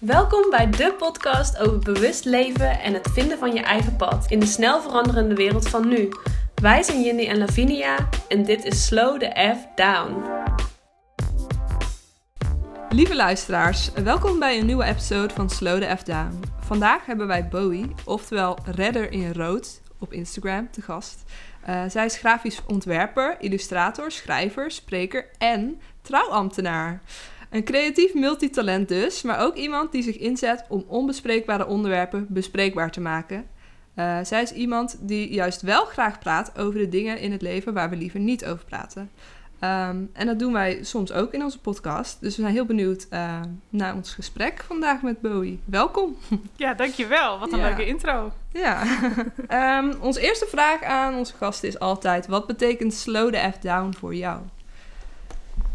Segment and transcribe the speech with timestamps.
[0.00, 4.40] Welkom bij de podcast over bewust leven en het vinden van je eigen pad in
[4.40, 6.08] de snel veranderende wereld van nu.
[6.54, 10.22] Wij zijn Jindy en Lavinia en dit is Slow the F Down.
[12.88, 16.40] Lieve luisteraars, welkom bij een nieuwe episode van Slow the F Down.
[16.60, 21.22] Vandaag hebben wij Bowie, oftewel Redder in Rood, op Instagram te gast.
[21.68, 27.00] Uh, zij is grafisch ontwerper, illustrator, schrijver, spreker en trouwambtenaar.
[27.50, 33.00] Een creatief multitalent dus, maar ook iemand die zich inzet om onbespreekbare onderwerpen bespreekbaar te
[33.00, 33.46] maken.
[33.96, 37.74] Uh, zij is iemand die juist wel graag praat over de dingen in het leven
[37.74, 39.10] waar we liever niet over praten.
[39.64, 42.20] Um, en dat doen wij soms ook in onze podcast.
[42.20, 45.60] Dus we zijn heel benieuwd uh, naar ons gesprek vandaag met Bowie.
[45.64, 46.16] Welkom.
[46.56, 47.38] Ja, dankjewel.
[47.38, 47.66] Wat een ja.
[47.66, 48.32] leuke intro.
[48.52, 48.82] Ja.
[49.78, 53.94] um, onze eerste vraag aan onze gasten is altijd: wat betekent slow the F down
[53.98, 54.40] voor jou?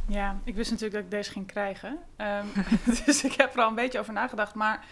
[0.08, 2.00] Ja, ik wist natuurlijk dat ik deze ging krijgen.
[2.18, 2.66] Um,
[3.06, 4.54] dus ik heb er al een beetje over nagedacht.
[4.54, 4.86] Maar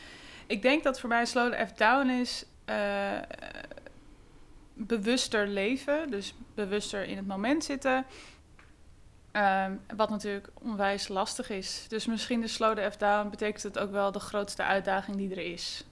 [0.48, 3.20] ik denk dat voor mij slow the F down is uh,
[4.74, 6.12] bewuster leven.
[6.12, 8.06] Dus bewuster in het moment zitten.
[9.32, 11.86] Um, wat natuurlijk onwijs lastig is.
[11.88, 15.32] Dus misschien de slow the F down betekent het ook wel de grootste uitdaging die
[15.32, 15.86] er is.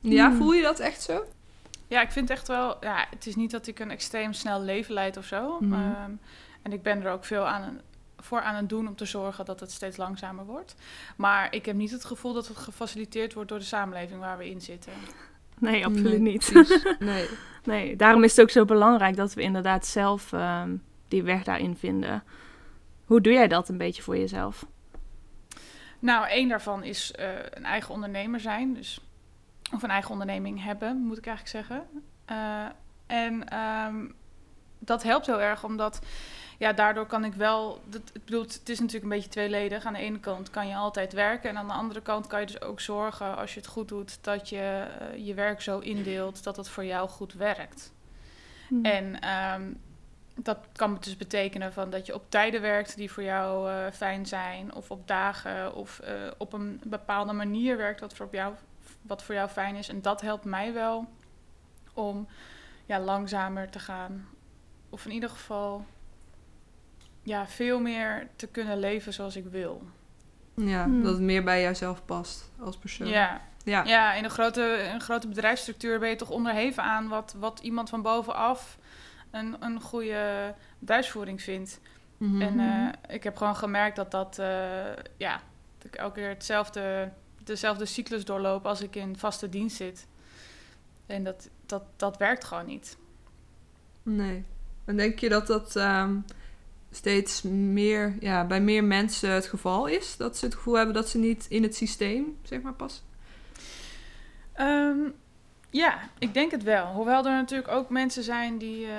[0.00, 0.36] Ja, hmm.
[0.36, 1.24] voel je dat echt zo?
[1.86, 2.76] Ja, ik vind echt wel...
[2.84, 5.56] Ja, het is niet dat ik een extreem snel leven leid of zo.
[5.60, 5.72] Mm.
[5.72, 6.20] Um,
[6.62, 7.80] en ik ben er ook veel aan
[8.22, 10.74] voor aan het doen om te zorgen dat het steeds langzamer wordt.
[11.16, 14.50] Maar ik heb niet het gevoel dat het gefaciliteerd wordt door de samenleving waar we
[14.50, 14.92] in zitten.
[15.58, 16.52] Nee, absoluut nee, niet.
[16.98, 17.28] nee.
[17.64, 21.76] nee, daarom is het ook zo belangrijk dat we inderdaad zelf um, die weg daarin
[21.76, 22.24] vinden.
[23.04, 24.66] Hoe doe jij dat een beetje voor jezelf?
[25.98, 28.74] Nou, één daarvan is uh, een eigen ondernemer zijn.
[28.74, 29.00] Dus,
[29.72, 31.86] of een eigen onderneming hebben, moet ik eigenlijk zeggen.
[32.30, 32.66] Uh,
[33.06, 34.14] en um,
[34.78, 36.00] dat helpt heel erg, omdat
[36.60, 37.80] ja, daardoor kan ik wel.
[37.84, 39.84] Dat, ik bedoel, het is natuurlijk een beetje tweeledig.
[39.84, 41.50] Aan de ene kant kan je altijd werken.
[41.50, 44.24] En aan de andere kant kan je dus ook zorgen, als je het goed doet,
[44.24, 47.92] dat je uh, je werk zo indeelt dat het voor jou goed werkt.
[48.68, 48.84] Hmm.
[48.84, 49.80] En um,
[50.34, 54.26] dat kan dus betekenen van dat je op tijden werkt die voor jou uh, fijn
[54.26, 58.54] zijn, of op dagen, of uh, op een bepaalde manier werkt wat voor, jou,
[59.02, 59.88] wat voor jou fijn is.
[59.88, 61.08] En dat helpt mij wel
[61.94, 62.28] om
[62.86, 64.28] ja, langzamer te gaan.
[64.90, 65.84] Of in ieder geval
[67.30, 69.82] ja, veel meer te kunnen leven zoals ik wil.
[70.54, 71.02] Ja, hmm.
[71.02, 73.08] dat het meer bij jouzelf past als persoon.
[73.08, 73.84] Ja, ja.
[73.84, 77.88] ja in een grote, een grote bedrijfsstructuur ben je toch onderheven aan wat, wat iemand
[77.88, 78.78] van bovenaf
[79.30, 81.80] een, een goede bedrijfsvoering vindt.
[82.16, 82.42] Mm-hmm.
[82.42, 84.46] En uh, ik heb gewoon gemerkt dat dat, uh,
[85.16, 85.40] ja,
[85.78, 87.12] dat ik elke keer hetzelfde,
[87.44, 90.06] dezelfde cyclus doorloop als ik in vaste dienst zit.
[91.06, 92.96] En dat, dat, dat werkt gewoon niet.
[94.02, 94.44] Nee.
[94.84, 96.24] En denk je dat dat um,
[96.90, 100.16] steeds meer, ja, bij meer mensen het geval is?
[100.16, 103.04] Dat ze het gevoel hebben dat ze niet in het systeem, zeg maar, passen?
[104.56, 105.14] Um,
[105.70, 106.86] ja, ik denk het wel.
[106.86, 108.92] Hoewel er natuurlijk ook mensen zijn die, uh,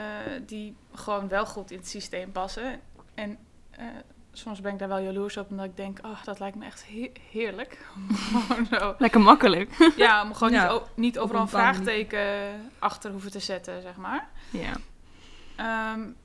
[0.45, 2.79] die gewoon wel goed in het systeem passen.
[3.13, 3.37] En
[3.79, 3.85] uh,
[4.31, 6.85] soms ben ik daar wel jaloers op, omdat ik denk, oh, dat lijkt me echt
[6.87, 7.77] he heerlijk.
[8.71, 8.95] zo.
[8.97, 9.93] Lekker makkelijk.
[9.95, 12.25] ja, om gewoon ja, niet, niet overal een vraagteken
[12.79, 14.29] achter hoeven te zetten, zeg maar.
[14.49, 14.73] Ja.
[15.93, 16.15] Um,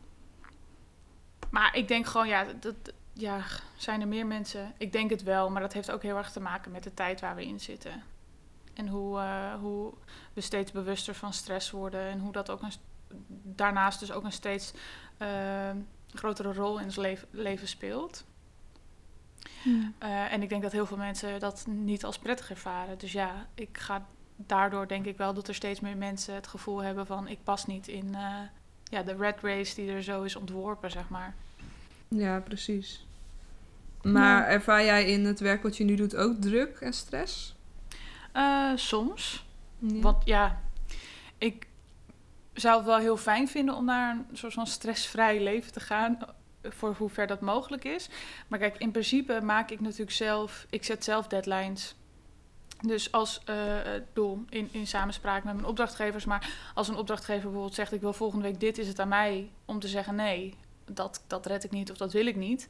[1.51, 2.75] maar ik denk gewoon, ja, dat,
[3.13, 3.41] ja,
[3.77, 4.75] zijn er meer mensen?
[4.79, 7.21] Ik denk het wel, maar dat heeft ook heel erg te maken met de tijd
[7.21, 8.03] waar we in zitten.
[8.75, 9.93] En hoe, uh, hoe
[10.33, 12.01] we steeds bewuster van stress worden.
[12.01, 12.73] En hoe dat ook een,
[13.43, 14.73] daarnaast dus ook een steeds
[15.19, 15.71] uh,
[16.15, 18.25] grotere rol in ons leven, leven speelt.
[19.63, 19.95] Hmm.
[20.03, 22.99] Uh, en ik denk dat heel veel mensen dat niet als prettig ervaren.
[22.99, 24.07] Dus ja, ik ga
[24.37, 27.67] daardoor denk ik wel dat er steeds meer mensen het gevoel hebben van ik pas
[27.67, 28.17] niet in
[28.91, 31.35] ja, de red race die er zo is ontworpen, zeg maar.
[32.09, 33.07] Ja, precies.
[34.03, 34.47] Maar ja.
[34.47, 37.55] ervaar jij in het werk wat je nu doet ook druk en stress?
[38.35, 39.47] Uh, soms.
[39.79, 40.01] Ja.
[40.01, 40.61] Want ja,
[41.39, 41.67] ik
[42.53, 46.19] zou het wel heel fijn vinden om naar een soort van stressvrij leven te gaan.
[46.63, 48.09] Voor hoever dat mogelijk is.
[48.49, 51.95] Maar kijk, in principe maak ik natuurlijk zelf, ik zet zelf deadlines.
[52.81, 53.57] Dus als uh,
[54.13, 56.25] doel in, in samenspraak met mijn opdrachtgevers.
[56.25, 59.51] Maar als een opdrachtgever bijvoorbeeld zegt: Ik wil volgende week dit, is het aan mij
[59.65, 60.55] om te zeggen: Nee,
[60.85, 62.69] dat, dat red ik niet of dat wil ik niet.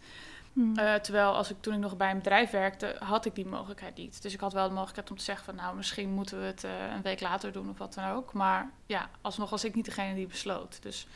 [0.52, 0.78] Hmm.
[0.78, 3.96] Uh, terwijl als ik toen ik nog bij een bedrijf werkte, had ik die mogelijkheid
[3.96, 4.22] niet.
[4.22, 6.64] Dus ik had wel de mogelijkheid om te zeggen van nou, misschien moeten we het
[6.64, 8.32] uh, een week later doen of wat dan ook.
[8.32, 10.82] Maar ja, alsnog was ik niet degene die besloot.
[10.82, 11.06] Dus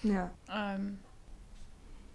[0.00, 0.32] ja.
[0.74, 1.00] Um,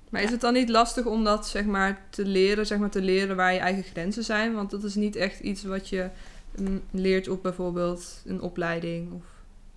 [0.10, 3.02] maar is het dan niet lastig om dat zeg maar te leren, zeg maar te
[3.02, 4.54] leren waar je eigen grenzen zijn?
[4.54, 6.10] Want dat is niet echt iets wat je
[6.58, 9.24] mm, leert op bijvoorbeeld een opleiding of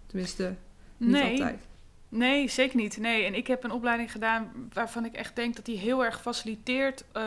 [0.07, 0.55] tenminste
[0.97, 1.31] niet nee.
[1.31, 1.61] altijd.
[2.09, 2.97] Nee, zeker niet.
[2.97, 6.21] Nee, en ik heb een opleiding gedaan waarvan ik echt denk dat die heel erg
[6.21, 7.23] faciliteert uh,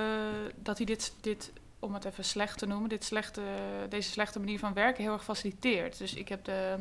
[0.55, 3.41] dat hij dit, dit om het even slecht te noemen, dit slechte,
[3.89, 5.97] deze slechte manier van werken heel erg faciliteert.
[5.97, 6.75] Dus ik heb de.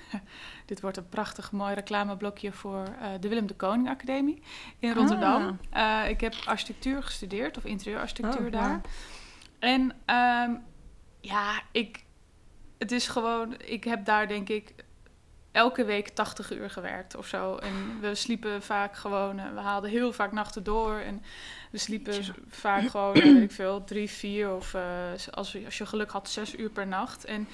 [0.66, 4.42] dit wordt een prachtig mooi reclameblokje voor eh, de Willem de Koning Academie
[4.78, 5.58] in Rotterdam.
[5.70, 8.80] Eh, ik heb architectuur gestudeerd, of interieurarchitectuur Oh, daar.
[9.58, 10.50] En ehm,
[11.20, 12.04] ja, ik,
[12.78, 14.74] het is gewoon, ik heb daar denk ik
[15.52, 17.56] elke week 80 uur gewerkt of zo.
[17.56, 20.94] En we sliepen vaak gewoon, eh, we haalden heel vaak nachten door.
[20.98, 21.22] En
[21.70, 24.74] we sliepen vaak gewoon, weet ik veel, drie, vier of
[25.30, 27.24] als, je- als je geluk had, zes uur per nacht.
[27.24, 27.48] En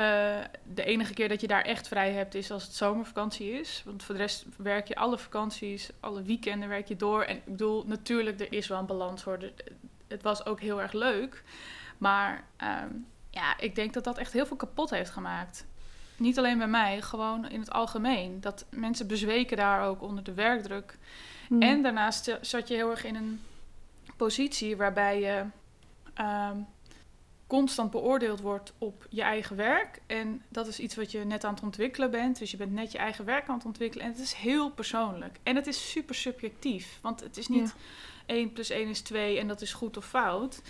[0.00, 0.44] eh,
[0.74, 3.82] de enige keer dat je daar echt vrij hebt is als het zomervakantie is.
[3.84, 7.22] Want voor de rest werk je alle vakanties, alle weekenden werk je door.
[7.22, 9.38] En ik bedoel, natuurlijk, er is wel een balans hoor.
[10.08, 11.42] Het was ook heel erg leuk.
[11.98, 12.88] Maar ehm,
[13.30, 15.66] ja, ik denk dat dat echt heel veel kapot heeft gemaakt.
[16.16, 18.40] Niet alleen bij mij, gewoon in het algemeen.
[18.40, 20.98] Dat mensen bezweken daar ook onder de werkdruk.
[21.48, 21.62] Mm.
[21.62, 23.40] En daarnaast zat je heel erg in een
[24.16, 25.44] positie waarbij je
[26.14, 26.56] ehm,
[27.50, 30.00] constant beoordeeld wordt op je eigen werk.
[30.06, 32.38] En dat is iets wat je net aan het ontwikkelen bent.
[32.38, 34.04] Dus je bent net je eigen werk aan het ontwikkelen.
[34.04, 35.38] En het is heel persoonlijk.
[35.42, 36.98] En het is super subjectief.
[37.02, 37.74] Want het is niet
[38.26, 40.62] 1 plus 1 is 2 en dat is goed of fout.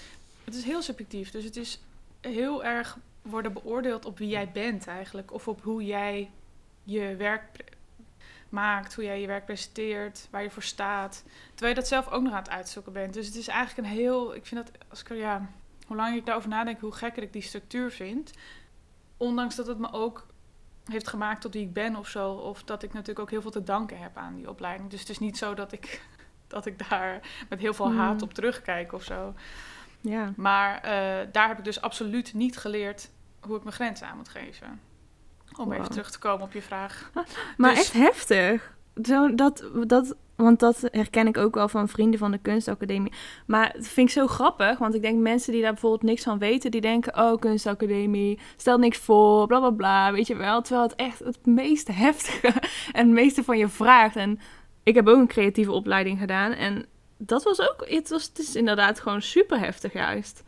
[0.44, 1.30] Het is heel subjectief.
[1.30, 1.80] Dus het is
[2.20, 5.32] heel erg worden beoordeeld op wie jij bent eigenlijk.
[5.32, 6.30] Of op hoe jij
[6.82, 7.64] je werk
[8.48, 11.24] maakt, hoe jij je werk presenteert, waar je voor staat.
[11.48, 13.14] Terwijl je dat zelf ook nog aan het uitzoeken bent.
[13.14, 14.34] Dus het is eigenlijk een heel...
[14.34, 15.50] Ik vind dat, als ik ja...
[15.90, 18.30] Hoe langer ik daarover nadenk, hoe gekker ik die structuur vind.
[19.16, 20.26] Ondanks dat het me ook
[20.84, 22.32] heeft gemaakt tot wie ik ben of zo.
[22.32, 24.90] Of dat ik natuurlijk ook heel veel te danken heb aan die opleiding.
[24.90, 26.02] Dus het is niet zo dat ik,
[26.46, 27.98] dat ik daar met heel veel Hmm.
[27.98, 29.34] haat op terugkijk of zo.
[30.00, 30.32] Ja.
[30.36, 33.10] Maar eh, daar heb ik dus absoluut niet geleerd
[33.40, 34.80] hoe ik mijn grenzen aan moet geven.
[35.56, 35.72] Om Wow.
[35.74, 37.10] even terug te komen op je vraag.
[37.56, 38.74] Maar Dus- echt heftig.
[39.02, 43.12] Zo, dat, dat, want dat herken ik ook wel van vrienden van de kunstacademie.
[43.46, 46.38] Maar dat vind ik zo grappig, want ik denk mensen die daar bijvoorbeeld niks van
[46.38, 50.62] weten, die denken, oh, kunstacademie, stel niks voor, bla bla bla, weet je wel.
[50.62, 52.52] Terwijl het echt het meest heftige
[52.92, 54.16] en het meeste van je vraagt.
[54.16, 54.40] En
[54.82, 56.86] ik heb ook een creatieve opleiding gedaan en
[57.22, 60.42] dat was ook, het, was, het is inderdaad gewoon super heftig juist.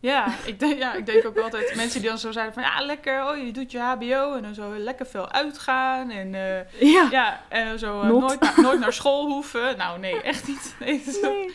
[0.00, 2.80] Ja ik, denk, ja, ik denk ook altijd mensen die dan zo zeiden van ja,
[2.80, 7.08] lekker, oh, je doet je HBO en dan zo lekker veel uitgaan en eh, Ja,
[7.10, 9.76] ja, en zo eh, nooit, naar, nooit naar school hoeven.
[9.76, 10.76] Nou, nee, echt niet.
[11.22, 11.54] Nee.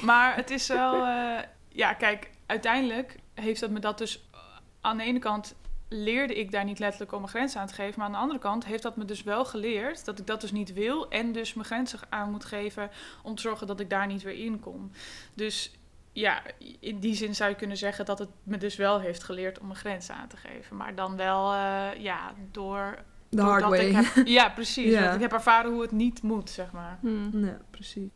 [0.00, 1.38] Maar het is wel, eh,
[1.68, 4.24] ja, kijk, uiteindelijk heeft dat me dat dus
[4.80, 5.54] aan de ene kant
[5.88, 8.38] leerde ik daar niet letterlijk om mijn grenzen aan te geven, maar aan de andere
[8.38, 11.54] kant heeft dat me dus wel geleerd dat ik dat dus niet wil en dus
[11.54, 12.90] mijn grenzen aan moet geven
[13.22, 14.90] om te zorgen dat ik daar niet weer in kom.
[15.34, 15.70] Dus
[16.12, 16.42] ja,
[16.80, 19.66] in die zin zou je kunnen zeggen dat het me dus wel heeft geleerd om
[19.66, 22.98] mijn grenzen aan te geven, maar dan wel, eh, ja, door
[23.28, 23.88] The hard doordat way.
[23.88, 24.92] ik heb- ja, precies.
[24.92, 25.00] Ja.
[25.02, 26.98] Want ik heb ervaren hoe het niet moet, zeg maar.
[27.00, 27.44] Hm.
[27.44, 28.08] Ja, precies.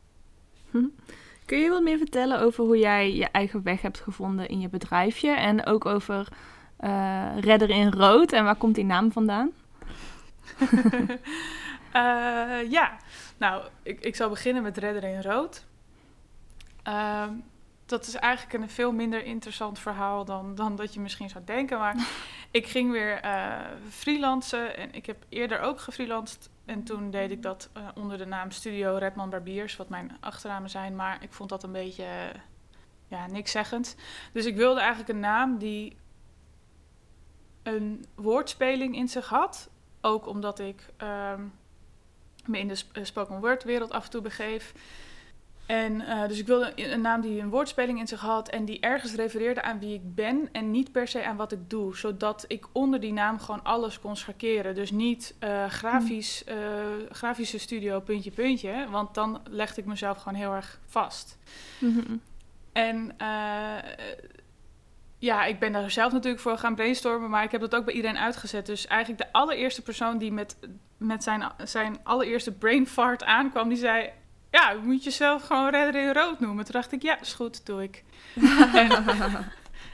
[1.45, 4.69] Kun je wat meer vertellen over hoe jij je eigen weg hebt gevonden in je
[4.69, 5.31] bedrijfje?
[5.31, 6.29] En ook over
[6.77, 9.51] eh, Redder in Rood en waar komt die naam vandaan?
[11.93, 12.97] Eh, ja,
[13.39, 15.65] nou, ik, ik zal beginnen met Redder in Rood.
[16.83, 17.31] Ehm,
[17.87, 21.79] dat is eigenlijk een veel minder interessant verhaal dan, dan dat je misschien zou denken.
[21.79, 22.09] Maar
[22.51, 23.61] ik ging weer eh
[23.91, 26.51] freelancen en ik heb eerder ook gefreelanced.
[26.65, 30.71] En toen deed ik dat eh, onder de naam Studio Redman Barbiers, wat mijn achternamen
[30.71, 30.97] zijn.
[30.97, 32.41] Maar ik vond dat een beetje, eh,
[33.09, 33.97] ja, niks zeggend.
[34.33, 35.97] Dus ik wilde eigenlijk een naam die
[37.63, 39.71] een woordspeling in zich had.
[40.01, 41.45] Ook omdat ik ehm,
[42.45, 44.75] me in de sp- spoken word wereld af en toe begeef.
[45.67, 48.81] En eh, dus ik wilde een naam die een woordspeling in zich had en die
[48.81, 51.97] ergens refereerde aan wie ik ben en niet per se aan wat ik doe.
[51.97, 54.75] Zodat ik onder die naam gewoon alles kon schakeren.
[54.75, 56.57] Dus niet eh, grafisch, eh,
[57.11, 58.87] grafische studio, puntje, puntje.
[58.91, 61.39] Want dan legde ik mezelf gewoon heel erg vast.
[61.79, 62.17] Mhm.
[62.73, 63.17] En
[65.19, 67.95] ja, ik ben daar zelf natuurlijk voor gaan brainstormen, maar ik heb dat ook bij
[67.95, 68.67] iedereen uitgezet.
[68.67, 70.57] Dus eigenlijk de allereerste persoon die met,
[70.97, 74.11] met zijn, zijn allereerste brain fart aankwam, die zei...
[74.57, 76.65] Ja, je moet jezelf gewoon Redder in Rood noemen.
[76.65, 78.05] Toen dacht ik, ja, is goed, doe ik.
[78.75, 78.91] en,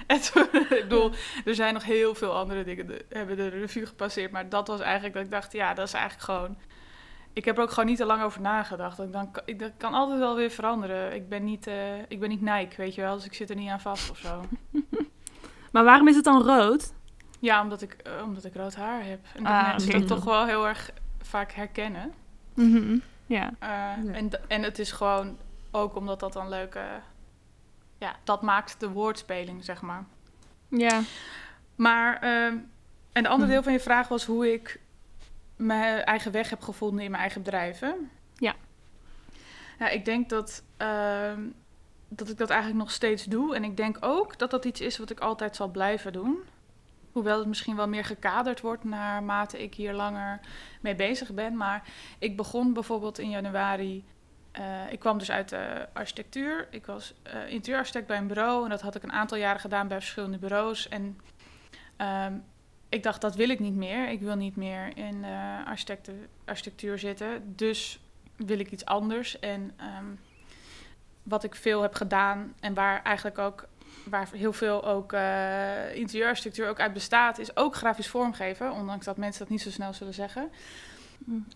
[0.07, 1.11] en toen, ik bedoel,
[1.45, 4.31] er zijn nog heel veel andere dingen, hebben de revue gepasseerd.
[4.31, 6.57] Maar dat was eigenlijk dat ik dacht, ja, dat is eigenlijk gewoon...
[7.33, 8.99] Ik heb er ook gewoon niet te lang over nagedacht.
[8.99, 11.15] Ik dan, ik, dat kan altijd wel weer veranderen.
[11.15, 13.15] Ik ben, niet, eh, ik ben niet Nike, weet je wel.
[13.15, 14.45] Dus ik zit er niet aan vast of zo.
[15.73, 16.93] Maar waarom is het dan rood?
[17.39, 19.21] Ja, omdat ik, eh, omdat ik rood haar heb.
[19.35, 20.91] En dat Ah, mensen dat toch wel heel erg
[21.23, 22.13] vaak herkennen.
[22.55, 22.99] Mhm.
[23.33, 23.53] Ja.
[23.59, 24.13] Eh, Ja.
[24.13, 25.39] en, en het is gewoon
[25.71, 26.85] ook omdat dat dan leuke...
[27.99, 30.05] Ja, dat maakt de woordspeling, zeg maar.
[30.69, 31.01] Ja.
[31.75, 32.57] Maar, ehm,
[33.13, 34.81] en de andere deel van je vraag was hoe ik
[35.57, 38.11] mijn eigen weg heb gevonden in mijn eigen bedrijven.
[38.35, 38.55] Ja.
[39.79, 41.41] Ja, ik denk dat ehm,
[42.09, 43.55] dat ik dat eigenlijk nog steeds doe.
[43.55, 46.39] En ik denk ook dat dat iets is wat ik altijd zal blijven doen.
[47.13, 50.41] Hoewel het misschien wel meer gekaderd wordt naarmate ik hier langer
[50.81, 51.57] mee bezig ben.
[51.57, 51.83] Maar
[52.19, 54.05] ik begon bijvoorbeeld in januari.
[54.53, 56.69] eh, ik kwam dus uit de architectuur.
[56.71, 58.65] Ik was eh interieurarchitect bij een bureau.
[58.65, 60.89] En dat had ik een aantal jaren gedaan bij verschillende bureaus.
[60.89, 61.21] En
[61.97, 62.35] ehm,
[62.89, 64.09] ik dacht, dat wil ik niet meer.
[64.09, 65.67] Ik wil niet meer in eh,
[66.45, 67.57] architectuur zitten.
[67.57, 68.01] Dus
[68.37, 69.39] wil ik iets anders.
[69.39, 70.07] En ehm,
[71.23, 73.69] wat ik veel heb gedaan en waar eigenlijk ook
[74.05, 78.73] waar heel veel ook eh interieurarchitectuur ook uit bestaat, is ook grafisch vormgeven.
[78.73, 80.51] Ondanks dat mensen dat niet zo snel zullen zeggen.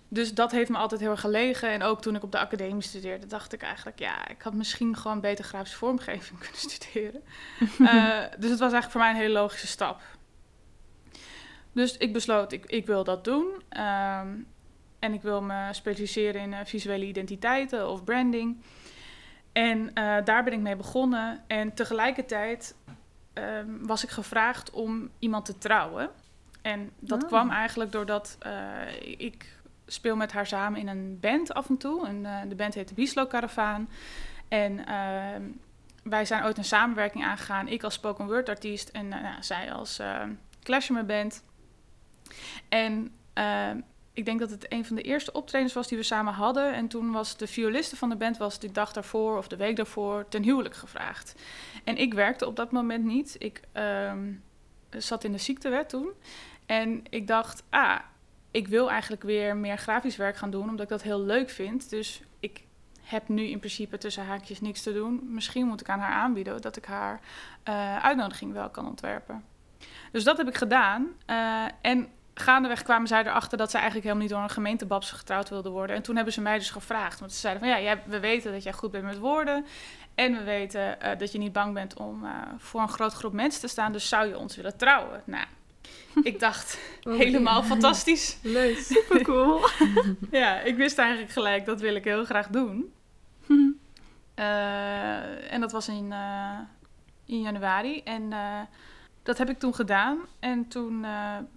[0.08, 1.70] Dus dat heeft me altijd heel erg gelegen.
[1.70, 4.96] En ook toen ik op de academie studeerde, dacht ik eigenlijk, ja, ik had misschien
[4.96, 7.22] gewoon beter grafische vormgeving kunnen studeren.
[7.78, 10.00] Eh, dus het was eigenlijk voor mij een hele logische stap.
[11.72, 13.62] Dus ik besloot, ik, ik wil dat doen.
[13.68, 14.28] Ehm,
[14.98, 18.62] en ik wil me specialiseren in eh, visuele identiteiten of branding.
[19.56, 21.40] En eh, daar ben ik mee begonnen.
[21.46, 22.74] En tegelijkertijd
[23.32, 26.10] ehm, was ik gevraagd om iemand te trouwen.
[26.62, 27.28] En dat Oh.
[27.28, 28.52] kwam eigenlijk doordat eh,
[29.18, 32.06] ik speel met haar samen in een band af en toe.
[32.06, 33.88] En, eh, de band heet de Bieslo Caravaan.
[34.48, 35.42] En ehm,
[36.02, 37.68] wij zijn ooit een samenwerking aangegaan.
[37.68, 41.44] Ik als spoken word artiest en nou, zij als uh, band.
[42.68, 43.80] En ehm,
[44.16, 46.74] ik denk dat het een van de eerste optredens was die we samen hadden.
[46.74, 49.76] En toen was de violiste van de band was de dag daarvoor of de week
[49.76, 51.34] daarvoor ten huwelijk gevraagd.
[51.84, 53.36] En ik werkte op dat moment niet.
[53.38, 54.32] Ik ehm,
[54.90, 56.10] zat in de ziektewet toen.
[56.66, 57.98] En ik dacht, ah,
[58.50, 61.90] ik wil eigenlijk weer meer grafisch werk gaan doen, omdat ik dat heel leuk vind.
[61.90, 62.64] Dus ik
[63.02, 65.20] heb nu in principe tussen haakjes niks te doen.
[65.34, 67.20] Misschien moet ik aan haar aanbieden dat ik haar
[67.68, 69.44] uh, uitnodiging wel kan ontwerpen.
[70.12, 71.06] Dus dat heb ik gedaan.
[71.26, 72.08] Uh, en
[72.40, 75.96] gaandeweg kwamen zij erachter dat ze eigenlijk helemaal niet door een gemeentebabs getrouwd wilde worden.
[75.96, 77.20] En toen hebben ze mij dus gevraagd.
[77.20, 79.66] Want ze zeiden van ja, jij, we weten dat jij goed bent met woorden.
[80.14, 83.32] En we weten uh, dat je niet bang bent om uh, voor een grote groep
[83.32, 83.92] mensen te staan.
[83.92, 85.22] Dus zou je ons willen trouwen?
[85.24, 85.46] Nou,
[86.22, 87.66] ik dacht oh, helemaal ja.
[87.66, 88.38] fantastisch.
[88.42, 88.78] Leuk.
[88.78, 89.60] Super cool.
[90.30, 92.92] ja, ik wist eigenlijk gelijk dat wil ik heel graag doen.
[94.38, 96.14] Uh, en dat was in,
[97.26, 98.02] in januari.
[98.02, 98.32] En
[99.26, 100.18] dat heb ik toen gedaan.
[100.38, 101.04] En toen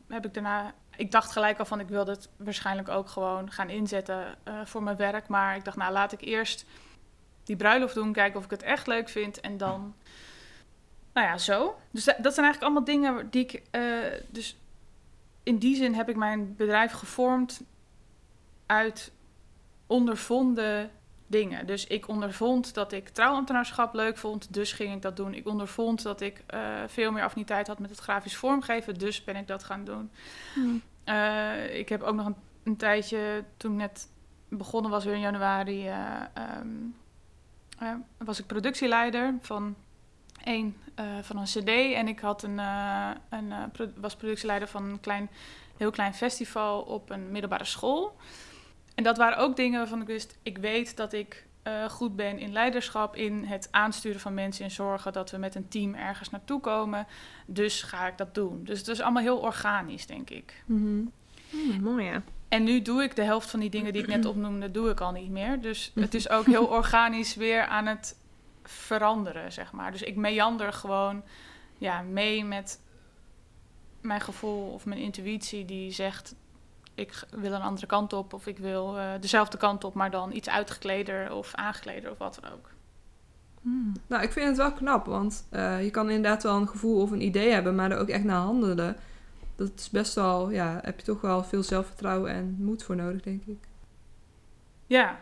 [0.08, 0.74] heb ik daarna...
[0.96, 4.98] Ik dacht gelijk al van, ik wilde het waarschijnlijk ook gewoon gaan inzetten voor mijn
[4.98, 5.28] werk.
[5.28, 6.66] Maar ik dacht, nou laat ik eerst
[7.44, 9.40] die bruiloft doen, kijken of ik het echt leuk vind.
[9.40, 9.96] En dan,
[11.14, 11.80] nou ja, zo.
[11.92, 13.64] Dus dat, dat zijn eigenlijk allemaal dingen die ik...
[14.30, 14.58] dus
[15.44, 17.62] in die zin heb ik mijn bedrijf gevormd
[18.66, 19.12] uit
[19.88, 20.92] ondervonden
[21.30, 21.66] dingen.
[21.66, 25.34] Dus ik ondervond dat ik trouwambtenaarschap leuk vond, dus ging ik dat doen.
[25.34, 29.36] Ik ondervond dat ik uh, veel meer affiniteit had met het grafisch vormgeven, dus ben
[29.36, 30.12] ik dat gaan doen.
[30.54, 30.82] Hmm.
[31.06, 34.08] Uh, ik heb ook nog een, een, tijdje, toen ik net
[34.48, 36.22] begonnen was weer in januari, uh,
[36.60, 36.96] um,
[38.18, 39.76] was ik productieleider van
[40.44, 40.78] een
[41.22, 42.58] van een cd en ik had een,
[43.30, 43.54] een
[43.96, 45.30] was productieleider van een klein,
[45.78, 48.16] heel klein festival op een middelbare school.
[49.00, 52.40] En dat waren ook dingen waarvan ik wist, ik weet dat ik uh, goed ben
[52.40, 56.30] in leiderschap, in het aansturen van mensen en zorgen dat we met een team ergens
[56.30, 57.08] naartoe komen.
[57.46, 58.64] Dus ga ik dat doen.
[58.64, 60.64] Dus het is allemaal heel organisch, denk ik.
[60.66, 61.12] Mm -hmm.
[61.50, 62.22] mm, mooi ja.
[62.48, 65.02] En nu doe ik de helft van die dingen die ik net opnoemde, doe ik
[65.02, 65.62] al niet meer.
[65.62, 68.20] Dus het is ook heel organisch weer aan het
[68.64, 69.92] veranderen, zeg maar.
[69.92, 71.24] Dus ik meander gewoon
[71.78, 72.80] ja, mee met
[74.02, 76.36] mijn gevoel of mijn intuïtie die zegt
[77.00, 80.32] ik wil een andere kant op of ik wil uh, dezelfde kant op, maar dan
[80.32, 82.70] iets uitgekleder of aangekleder of wat dan ook.
[83.62, 83.94] Hmm.
[84.08, 87.12] Nou, ik vind het wel knap, want uh, je kan inderdaad wel een gevoel of
[87.12, 88.98] een idee hebben, maar er ook echt naar handelen.
[89.56, 93.22] Dat is best wel, ja, heb je toch wel veel zelfvertrouwen en moed voor nodig,
[93.22, 93.68] denk ik.
[94.86, 95.18] Ja,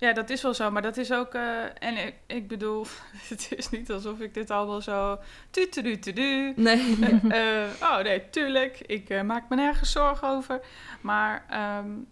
[0.00, 1.34] ja, dat is wel zo, maar dat is ook.
[1.34, 2.86] Uh, en ik, ik, bedoel,
[3.28, 5.18] het is niet alsof ik dit allemaal zo.
[5.50, 6.52] Tu tu tu tu.
[6.56, 6.98] Nee.
[7.24, 8.80] uh, oh nee, tuurlijk.
[8.80, 10.60] Ik maak me nergens zorgen over.
[11.00, 11.44] Maar
[11.78, 12.08] um,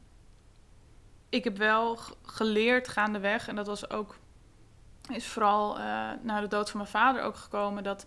[1.28, 4.16] ik heb wel geleerd gaandeweg, en dat was ook.
[5.12, 5.76] Is vooral
[6.22, 8.06] na de dood van mijn vader ook gekomen dat.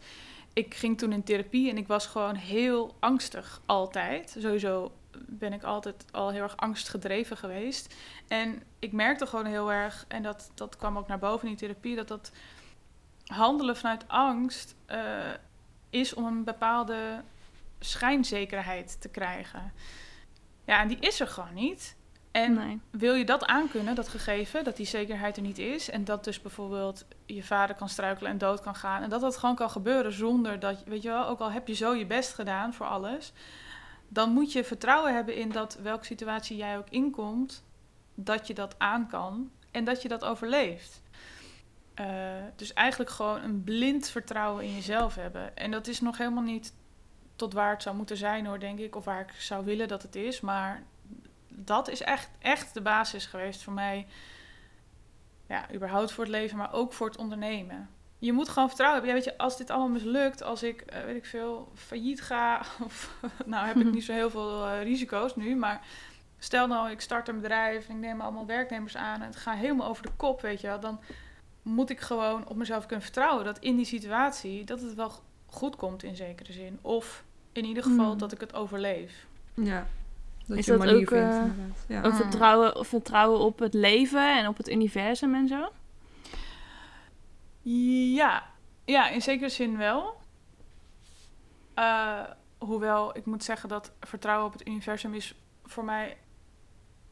[0.53, 4.35] Ik ging toen in therapie en ik was gewoon heel angstig, altijd.
[4.39, 4.91] Sowieso
[5.27, 7.95] ben ik altijd al heel erg angstgedreven geweest.
[8.27, 11.67] En ik merkte gewoon heel erg, en dat, dat kwam ook naar boven in die
[11.67, 12.31] therapie, dat dat
[13.25, 14.97] handelen vanuit angst uh,
[15.89, 17.23] is om een bepaalde
[17.79, 19.73] schijnzekerheid te krijgen.
[20.65, 21.95] Ja, en die is er gewoon niet.
[22.31, 22.79] En nee.
[22.89, 26.41] wil je dat aankunnen, dat gegeven, dat die zekerheid er niet is, en dat dus
[26.41, 30.13] bijvoorbeeld je vader kan struikelen en dood kan gaan, en dat dat gewoon kan gebeuren
[30.13, 33.33] zonder dat, weet je wel, ook al heb je zo je best gedaan voor alles,
[34.13, 37.63] dan moet je vertrouwen hebben in dat welke situatie jij ook inkomt,
[38.15, 41.01] dat je dat aan kan en dat je dat overleeft.
[41.93, 42.07] Eh,
[42.55, 45.57] dus eigenlijk gewoon een blind vertrouwen in jezelf hebben.
[45.57, 46.73] En dat is nog helemaal niet
[47.35, 48.95] tot waar het zou moeten zijn hoor, denk ik.
[48.95, 50.41] Of waar ik zou willen dat het is.
[50.41, 50.83] Maar
[51.47, 54.07] dat is echt, echt de basis geweest voor mij.
[55.47, 57.89] Ja, überhaupt voor het leven, maar ook voor het ondernemen.
[58.21, 59.17] Je moet gewoon vertrouwen hebben.
[59.19, 62.61] Ja, weet je, als dit allemaal mislukt, als ik, eh, weet ik veel, failliet ga,
[62.85, 65.81] of nou heb ik niet zo heel veel eh, risico's nu, maar
[66.39, 69.57] stel nou, ik start een bedrijf en ik neem allemaal werknemers aan en het gaat
[69.57, 70.99] helemaal over de kop, weet je wel, dan
[71.61, 75.11] moet ik gewoon op mezelf kunnen vertrouwen dat in die situatie dat het wel
[75.45, 76.79] goed komt in zekere zin.
[76.81, 78.17] Of in ieder geval Hmm.
[78.17, 79.25] dat ik het overleef.
[79.53, 79.87] Ja.
[80.47, 81.95] Dat Is je een dat manier ook, vindt, eh.
[81.95, 82.07] Ja.
[82.07, 85.71] Of vertrouwen, of vertrouwen op het leven en op het universum en zo?
[87.61, 88.43] Ja,
[88.85, 90.19] ja in zekere zin wel.
[91.73, 92.23] Eh,
[92.57, 96.17] hoewel ik moet zeggen dat vertrouwen op het universum is voor mij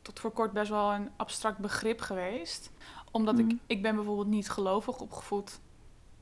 [0.02, 2.72] tot voor kort best wel een abstract begrip geweest.
[3.12, 3.50] Omdat Mhm.
[3.50, 5.60] ik, ik ben bijvoorbeeld niet gelovig opgevoed.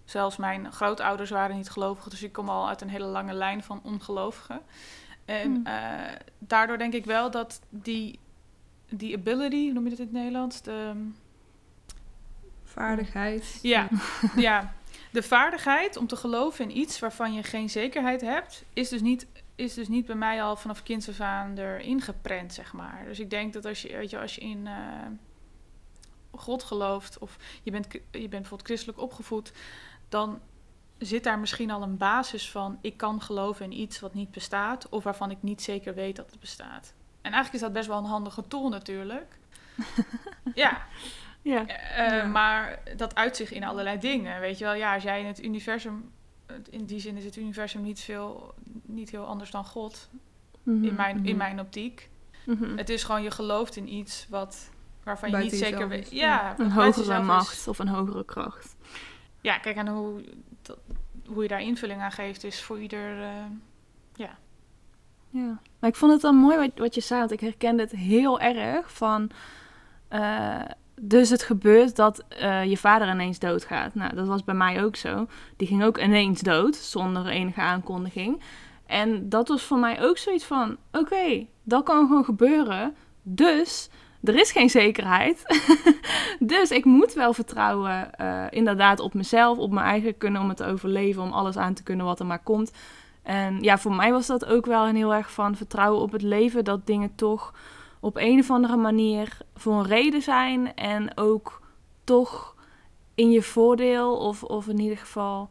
[0.06, 3.64] Zelfs mijn grootouders waren niet gelovig, dus ik kom al uit een hele lange lijn
[3.64, 4.62] van ongelovigen.
[5.26, 5.66] En Hmm.
[5.66, 8.20] eh, daardoor denk ik wel dat die,
[8.90, 10.62] die ability, hoe noem je dat in het Nederlands?
[10.62, 11.08] De,
[12.78, 13.60] Vaardigheid.
[13.62, 13.88] ja,
[14.36, 14.74] ja,
[15.12, 19.28] de vaardigheid om te geloven in iets waarvan je geen zekerheid hebt, is dus niet,
[19.56, 23.04] is dus niet bij mij al vanaf kinds af aan erin geprent, zeg maar.
[23.06, 24.74] Dus ik denk dat als je, weet je, als je in eh,
[26.32, 29.52] God gelooft of je bent, je bent bijvoorbeeld christelijk opgevoed,
[30.10, 30.40] dan
[30.98, 34.90] zit daar misschien al een basis van ik kan geloven in iets wat niet bestaat
[34.90, 36.94] of waarvan ik niet zeker weet dat het bestaat.
[37.22, 39.40] En eigenlijk is dat best wel een handige tool natuurlijk.
[40.54, 40.88] ja,
[41.50, 41.66] Ja.
[41.68, 42.26] eh, Ja.
[42.26, 44.40] Maar dat uit zich in allerlei dingen.
[44.40, 46.12] Weet je wel, ja, als jij in het universum.
[46.70, 48.54] In die zin is het universum niet, veel,
[48.86, 50.10] niet heel anders dan God.
[50.66, 51.38] In, mijn, in mhm.
[51.38, 52.10] mijn optiek.
[52.46, 52.78] Mhm.
[52.78, 54.70] Het is gewoon, je gelooft in iets wat,
[55.04, 56.12] waarvan je Buiten niet zeker weet.
[56.12, 56.56] Ja, ja.
[56.60, 57.26] Een hogere is.
[57.26, 58.76] macht of een hogere kracht.
[59.42, 60.24] Ja, kijk, en hoe,
[60.62, 60.78] dat,
[61.26, 63.22] hoe je daar invulling aan geeft, is voor ieder.
[63.22, 63.30] eh,
[65.30, 65.60] Ja.
[65.80, 68.40] Maar ik vond het dan mooi wat, wat je zei, want ik herkende het heel
[68.40, 69.30] erg van...
[70.08, 70.62] eh,
[71.02, 73.96] dus het gebeurt dat eh, je vader ineens doodgaat.
[73.96, 75.28] Nou, dat was bij mij ook zo.
[75.58, 78.42] Die ging ook ineens dood, zonder enige aankondiging.
[78.86, 80.78] En dat was voor mij ook zoiets van...
[80.92, 82.96] Oké, dat kan gewoon gebeuren.
[83.24, 83.90] Dus
[84.24, 85.44] er is geen zekerheid.
[86.40, 90.58] dus ik moet wel vertrouwen eh, inderdaad op mezelf, op mijn eigen kunnen om het
[90.58, 92.72] te overleven, om alles aan te kunnen wat er maar komt.
[93.24, 96.22] En ja, voor mij was dat ook wel een heel erg van vertrouwen op het
[96.22, 97.54] leven, dat dingen toch
[98.00, 101.62] op een of andere manier voor een reden zijn en ook
[102.04, 102.56] toch
[103.16, 105.50] in je voordeel of, of in ieder geval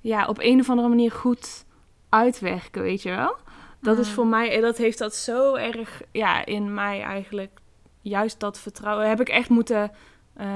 [0.00, 1.64] ja, op een of andere manier goed
[2.08, 3.36] uitwerken, weet je wel?
[3.80, 4.14] Dat is Mm.
[4.14, 7.60] voor mij, en dat heeft dat zo erg ja, in mij eigenlijk,
[8.00, 9.90] juist dat vertrouwen, heb ik echt moeten
[10.34, 10.46] eh,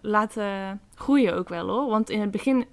[0.00, 1.86] laten groeien ook wel hoor.
[1.90, 2.66] Want in het begin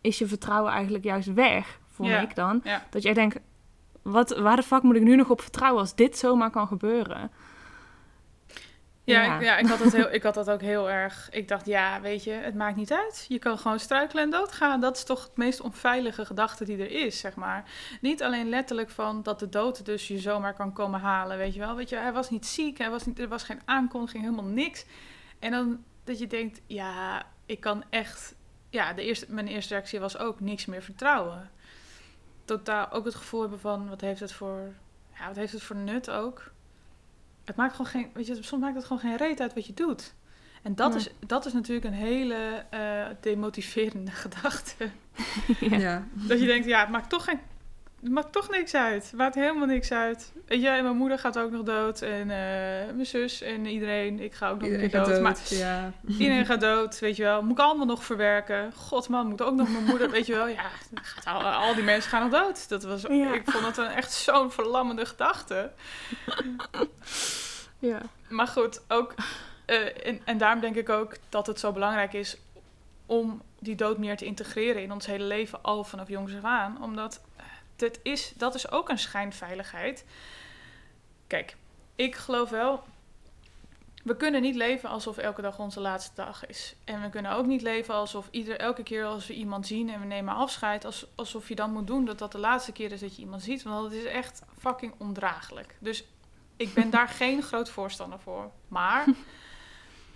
[0.00, 2.20] is je vertrouwen eigenlijk juist weg, vond Ja.
[2.20, 2.60] ik dan.
[2.64, 2.82] ja.
[2.90, 3.38] Dat jij denkt,
[4.02, 7.30] wat, waar de fuck moet ik nu nog op vertrouwen als dit zomaar kan gebeuren?
[9.04, 9.36] Ja, Ja.
[9.36, 11.28] Ik, ja ik, had dat heel, ik had dat ook heel erg.
[11.30, 13.24] Ik dacht, ja, weet je, het maakt niet uit.
[13.28, 14.80] Je kan gewoon struikelen en doodgaan.
[14.80, 17.64] Dat is toch het meest onveilige gedachte die er is, zeg maar.
[18.00, 21.60] Niet alleen letterlijk van dat de dood dus je zomaar kan komen halen, weet je
[21.60, 21.76] wel.
[21.76, 24.84] Weet je, hij was niet ziek, hij was niet, er was geen aankondiging, helemaal niks.
[25.38, 28.34] En dan dat je denkt, ja, ik kan echt...
[28.70, 31.50] Ja, de eerste, mijn eerste reactie was ook niks meer vertrouwen.
[32.44, 34.60] Totaal ook het gevoel hebben van, wat heeft het voor...
[35.18, 36.50] Ja, wat heeft het voor nut ook?
[37.44, 39.74] Het maakt gewoon geen, weet je, soms maakt het gewoon geen reet uit wat je
[39.74, 40.14] doet.
[40.62, 40.98] En dat, Nee.
[40.98, 44.90] is, dat is natuurlijk een hele eh, demotiverende gedachte.
[45.60, 46.06] Ja.
[46.12, 47.40] Dat je denkt, ja, het maakt toch geen,
[48.02, 49.04] het maakt toch niks uit.
[49.04, 50.32] Het maakt helemaal niks uit.
[50.46, 52.02] Weet je, en mijn moeder gaat ook nog dood.
[52.02, 54.20] En eh, mijn zus en iedereen.
[54.20, 55.34] Ik ga ook nog Iedereen een keer gaat dood.
[55.48, 55.58] dood.
[55.60, 55.92] Maar ja.
[56.18, 57.42] iedereen gaat dood, weet je wel.
[57.42, 58.72] Moet ik allemaal nog verwerken.
[58.76, 60.46] God man, moet ook nog mijn moeder, weet je wel.
[60.48, 60.64] Ja,
[61.02, 62.68] gaat al, al die mensen gaan nog dood.
[62.68, 63.32] Dat was, Ja.
[63.34, 65.70] Ik vond dat een echt zo'n verlammende gedachte.
[67.78, 68.00] ja.
[68.28, 69.14] Maar goed, ook,
[69.64, 72.36] eh, en, en daarom denk ik ook dat het zo belangrijk is
[73.06, 76.82] om die dood meer te integreren in ons hele leven, al vanaf jongs af aan.
[76.82, 77.20] Omdat
[77.82, 80.04] dit is, dat is ook een schijnveiligheid.
[81.26, 81.56] Kijk,
[81.96, 82.82] ik geloof wel,
[84.02, 86.74] we kunnen niet leven alsof elke dag onze laatste dag is.
[86.84, 90.00] En we kunnen ook niet leven alsof ieder, elke keer als we iemand zien en
[90.00, 93.00] we nemen afscheid, als, alsof je dan moet doen dat dat de laatste keer is
[93.00, 93.62] dat je iemand ziet.
[93.62, 95.76] Want dat is echt fucking ondraaglijk.
[95.78, 96.04] Dus
[96.56, 98.50] ik ben daar geen groot voorstander voor.
[98.68, 99.04] Maar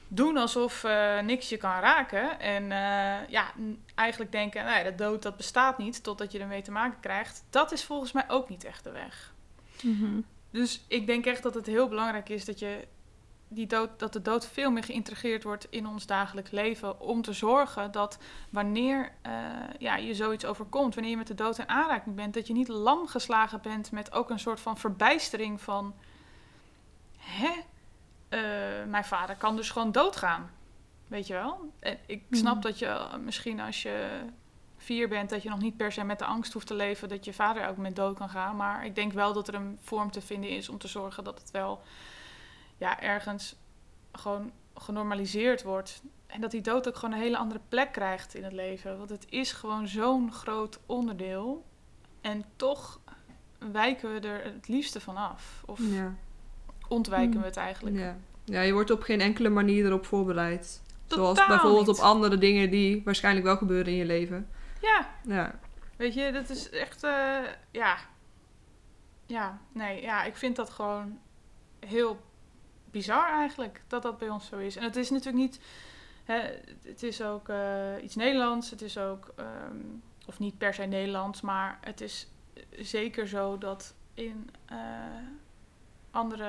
[0.08, 2.40] doen alsof eh, niks je kan raken.
[2.40, 3.52] En eh, ja,
[3.94, 7.44] eigenlijk denken, nou ja, de dood dat bestaat niet totdat je ermee te maken krijgt.
[7.50, 9.34] Dat is volgens mij ook niet echt de weg.
[9.82, 10.20] Mhm.
[10.50, 12.86] Dus ik denk echt dat het heel belangrijk is dat je
[13.48, 17.00] die dood, dat de dood veel meer geïntegreerd wordt in ons dagelijks leven.
[17.00, 18.18] Om te zorgen dat
[18.50, 19.32] wanneer eh,
[19.78, 22.68] ja, je zoiets overkomt, wanneer je met de dood in aanraking bent, dat je niet
[22.68, 25.94] lam geslagen bent met ook een soort van verbijstering van.
[27.18, 27.52] Hè?
[28.28, 28.40] Eh,
[28.86, 30.50] mijn vader kan dus gewoon doodgaan.
[31.06, 31.72] Weet je wel?
[31.80, 32.62] En ik snap Mhm.
[32.62, 34.08] dat je eh, misschien als je
[34.76, 37.24] vier bent, dat je nog niet per se met de angst hoeft te leven dat
[37.24, 38.56] je vader elk moment dood kan gaan.
[38.56, 41.38] Maar ik denk wel dat er een vorm te vinden is om te zorgen dat
[41.40, 41.82] het wel
[42.76, 43.56] ja, ergens
[44.12, 46.02] gewoon genormaliseerd wordt.
[46.26, 48.98] En dat die dood ook gewoon een hele andere plek krijgt in het leven.
[48.98, 51.64] Want het is gewoon zo'n groot onderdeel.
[52.20, 53.00] En toch
[53.72, 55.62] wijken we er het liefste van af.
[55.66, 56.14] Of Ja.
[56.88, 57.40] Ontwijken Hmm.
[57.40, 57.96] we het eigenlijk.
[57.96, 58.16] Ja.
[58.44, 60.82] ja, je wordt op geen enkele manier erop voorbereid.
[61.06, 61.96] Zoals bijvoorbeeld niet.
[61.98, 64.48] op andere dingen die waarschijnlijk wel gebeuren in je leven.
[64.80, 65.58] Ja, Ja,
[65.96, 67.02] weet je, dat is echt...
[67.04, 67.38] eh,
[67.70, 67.96] ja.
[69.26, 71.18] Ja, nee, ja, ik vind dat gewoon
[71.86, 72.20] heel
[72.90, 73.82] bizar eigenlijk.
[73.86, 74.76] Dat dat bij ons zo is.
[74.76, 75.60] En het is natuurlijk niet...
[76.24, 76.40] Hè,
[76.84, 78.70] het is ook eh, iets Nederlands.
[78.70, 79.32] Het is ook...
[79.36, 79.76] ehm,
[80.26, 82.28] of niet per se Nederlands, maar het is
[82.78, 84.76] zeker zo dat in eh,
[86.16, 86.48] andere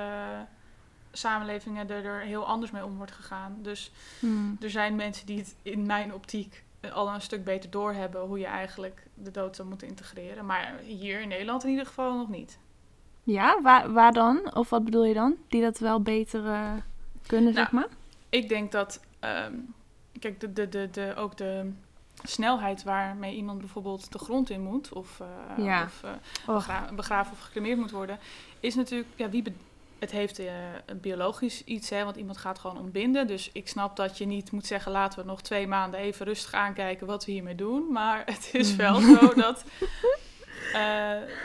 [1.12, 3.58] samenlevingen er, er heel anders mee om wordt gegaan.
[3.62, 4.58] Dus Hmm.
[4.62, 8.40] er zijn mensen die het in mijn optiek eh, al een stuk beter doorhebben hoe
[8.40, 10.46] je eigenlijk de dood zou moeten integreren.
[10.46, 12.58] Maar hier in Nederland in ieder geval nog niet.
[13.24, 14.56] Ja, waar, waar dan?
[14.56, 15.36] Of wat bedoel je dan?
[15.48, 16.72] Die dat wel beter eh,
[17.28, 17.98] kunnen, zeg Nou, maar?
[18.30, 19.54] Ik denk dat, ehm,
[20.20, 21.72] kijk, de, de, de, de, ook de
[22.30, 25.22] snelheid waarmee iemand bijvoorbeeld de grond in moet, of,
[25.58, 25.84] Ja.
[25.84, 26.04] of
[26.46, 28.20] begra- begraven of gecremeerd moet worden,
[28.60, 29.44] is natuurlijk, ja, wie
[30.00, 30.46] het heeft eh,
[30.86, 33.28] een biologisch iets, hè, want iemand gaat gewoon ontbinden.
[33.28, 36.54] Dus ik snap dat je niet moet zeggen, laten we nog twee maanden even rustig
[36.54, 37.92] aankijken wat we hiermee doen.
[37.92, 38.78] Maar het is Mm.
[38.78, 39.64] wel zo dat,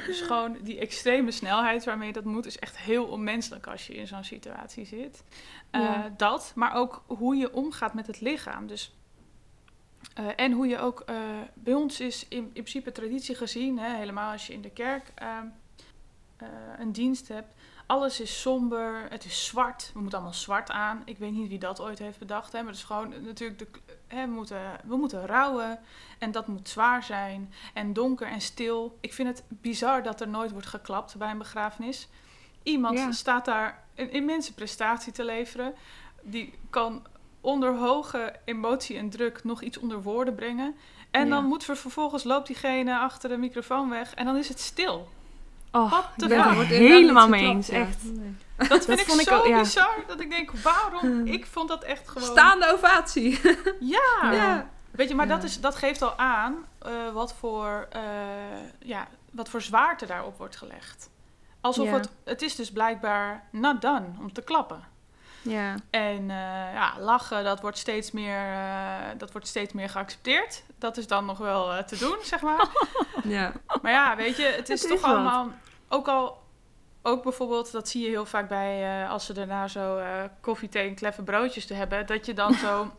[0.07, 4.07] dus gewoon die extreme snelheid waarmee dat moet, is echt heel onmenselijk als je in
[4.07, 5.25] zo'n situatie zit.
[5.71, 6.13] Ja.
[6.17, 8.67] Dat, maar ook hoe je omgaat met het lichaam.
[8.67, 8.93] Dus,
[10.15, 11.17] eh, en hoe je ook, eh,
[11.55, 15.13] bij ons is in, in principe traditie gezien, hè, helemaal als je in de kerk
[15.15, 15.47] ehm,
[16.37, 17.55] eh, een dienst hebt.
[17.87, 19.91] Alles is somber, het is zwart.
[19.95, 21.03] We moeten allemaal zwart aan.
[21.05, 22.53] Ik weet niet wie dat ooit heeft bedacht.
[22.53, 23.67] Hè, maar het is gewoon natuurlijk, de,
[24.07, 25.79] hè, we, moeten, we moeten rouwen.
[26.19, 27.53] En dat moet zwaar zijn.
[27.75, 28.99] En donker en stil.
[29.01, 32.09] Ik vind het bizar dat er nooit wordt geklapt bij een begrafenis.
[32.63, 33.13] Iemand Ja.
[33.13, 35.75] staat daar een immense prestatie te leveren.
[36.23, 37.07] Die kan
[37.43, 40.75] onder hoge emotie en druk nog iets onder woorden brengen.
[41.11, 41.35] En Ja.
[41.35, 44.15] dan moet er vervolgens loopt diegene achter de microfoon weg.
[44.15, 45.09] En dan is het stil.
[45.73, 48.03] Oh, the ik ben het er helemaal mee eens, echt.
[48.05, 48.35] Nee.
[48.57, 49.59] Dat vind Dat ik vond ik zo ook, ja.
[49.59, 49.95] bizar.
[50.07, 51.27] Dat ik denk, waarom?
[51.37, 52.29] Ik vond dat echt gewoon...
[52.29, 53.41] Staande ovatie.
[53.81, 54.33] Ja.
[54.33, 54.71] ja.
[54.91, 55.35] Weet je, maar Ja.
[55.35, 58.01] dat, is, dat geeft al aan eh, wat, voor, eh,
[58.79, 61.11] ja, wat voor zwaarte daarop wordt gelegd.
[61.61, 61.93] Alsof Ja.
[61.93, 62.11] het...
[62.25, 64.85] Het is dus blijkbaar not done om te klappen.
[65.43, 65.75] Ja.
[65.91, 70.63] En eh, ja, lachen, dat wordt, steeds meer, eh, dat wordt steeds meer geaccepteerd.
[70.79, 72.69] Dat is dan nog wel eh, te doen, zeg maar.
[73.25, 73.53] ja.
[73.83, 75.15] Maar ja, weet je, het is Het toch is wat.
[75.15, 75.51] allemaal...
[75.89, 76.41] Ook al...
[77.05, 79.07] Ook bijvoorbeeld, dat zie je heel vaak bij...
[79.09, 80.01] als ze daarna zo
[80.41, 82.07] koffie, thee en kleffe broodjes te hebben...
[82.07, 82.93] dat je dan zo...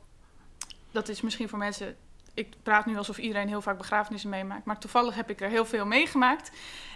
[0.92, 1.96] dat is misschien voor mensen...
[2.34, 4.66] Ik praat nu alsof iedereen heel vaak begrafenissen meemaakt...
[4.66, 6.52] maar toevallig heb ik er heel veel meegemaakt.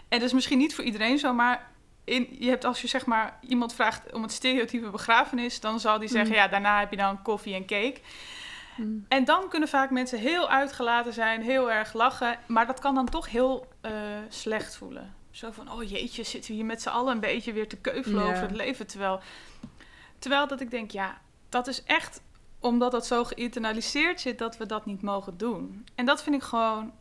[0.07, 1.71] En dat is misschien niet voor iedereen zo, maar...
[2.07, 5.99] In, je hebt als je zeg maar iemand vraagt om het stereotype begrafenis, dan zal
[5.99, 6.35] die zeggen: Mm.
[6.35, 7.99] ja, daarna heb je dan koffie en cake.
[8.77, 9.05] Mm.
[9.07, 12.39] En dan kunnen vaak mensen heel uitgelaten zijn, heel erg lachen.
[12.45, 13.91] Maar dat kan dan toch heel eh,
[14.29, 15.15] slecht voelen.
[15.31, 18.23] Zo van, oh jeetje, zitten we hier met z'n allen een beetje weer te keuvelen
[18.23, 18.87] over het leven.
[18.87, 19.19] Terwijl,
[20.19, 22.21] terwijl dat ik denk, ja, dat is echt
[22.59, 25.85] omdat dat zo geïnternaliseerd zit dat we dat niet mogen doen.
[25.95, 26.93] En dat vind ik gewoon,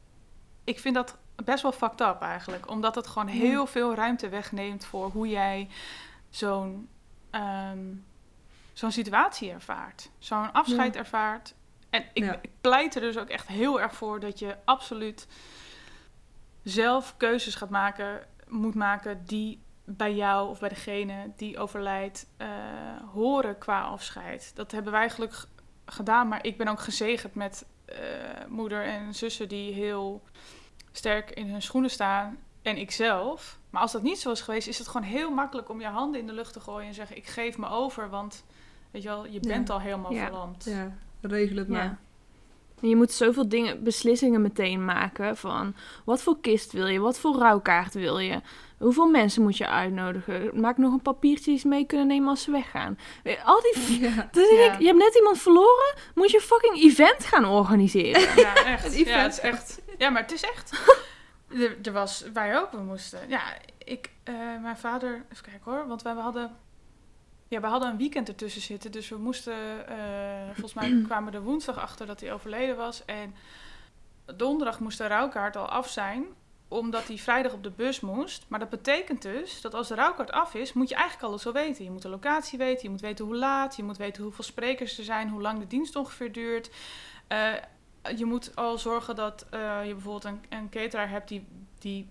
[0.65, 2.71] ik vind dat best wel fucked up eigenlijk.
[2.71, 3.33] Omdat het gewoon Ja.
[3.41, 5.69] heel veel ruimte wegneemt voor hoe jij
[6.31, 6.89] zo'n
[7.31, 7.95] ehm,
[8.73, 10.11] zo'n situatie ervaart.
[10.19, 11.01] Zo'n afscheid Ja.
[11.01, 11.55] ervaart.
[11.91, 12.39] En ik, Ja.
[12.43, 15.27] ik pleit er dus ook echt heel erg voor dat je absoluut
[16.63, 22.49] zelf keuzes gaat maken, moet maken die bij jou of bij degene die overlijdt eh,
[23.13, 24.53] horen qua afscheid.
[24.55, 25.49] Dat hebben wij gelukkig
[25.87, 27.97] gedaan, maar ik ben ook gezegend met eh,
[28.49, 30.23] moeder en zussen die heel
[30.97, 33.59] sterk in hun schoenen staan en ikzelf.
[33.71, 36.21] Maar als dat niet zo is geweest, is het gewoon heel makkelijk om je handen
[36.21, 38.45] in de lucht te gooien en zeggen: Ik geef me over, want
[38.91, 39.41] weet je wel, je Ja.
[39.49, 40.25] bent al helemaal Ja.
[40.25, 40.65] verlamd.
[40.69, 41.83] ja, regel het maar.
[41.85, 41.99] Ja.
[42.81, 47.37] Je moet zoveel dingen, beslissingen meteen maken van wat voor kist wil je, wat voor
[47.37, 48.41] rouwkaart wil je,
[48.79, 52.43] hoeveel mensen moet je uitnodigen, maak nog een papiertje die ze mee kunnen nemen als
[52.43, 52.99] ze weggaan.
[53.25, 54.15] Je, Al die, Ja.
[54.15, 54.73] dan denk Ja.
[54.73, 58.21] ik, je hebt net iemand verloren, moet je een fucking event gaan organiseren.
[58.43, 58.85] Ja, echt.
[58.85, 59.23] Het ja, event.
[59.25, 59.81] het is echt.
[59.99, 60.73] Ja, maar het is echt.
[61.49, 63.29] Er, er was, wij ook, we moesten.
[63.29, 63.43] Ja,
[63.79, 66.57] ik, eh, mijn vader, even kijken hoor, want wij hadden.
[67.49, 68.93] ja, we hadden een weekend ertussen zitten.
[68.93, 73.05] Dus we moesten, eh, volgens mij kwamen we er woensdag achter dat hij overleden was.
[73.05, 73.35] En
[74.37, 76.25] donderdag moest de rouwkaart al af zijn,
[76.69, 78.45] omdat hij vrijdag op de bus moest.
[78.49, 81.53] Maar dat betekent dus dat als de rouwkaart af is, moet je eigenlijk alles al
[81.53, 81.85] weten.
[81.85, 84.99] Je moet de locatie weten, je moet weten hoe laat, je moet weten hoeveel sprekers
[84.99, 86.71] er zijn, hoe lang de dienst ongeveer duurt.
[87.29, 87.53] Eh,
[88.17, 91.47] je moet al zorgen dat eh, je bijvoorbeeld een, een cateraar hebt die,
[91.79, 92.09] die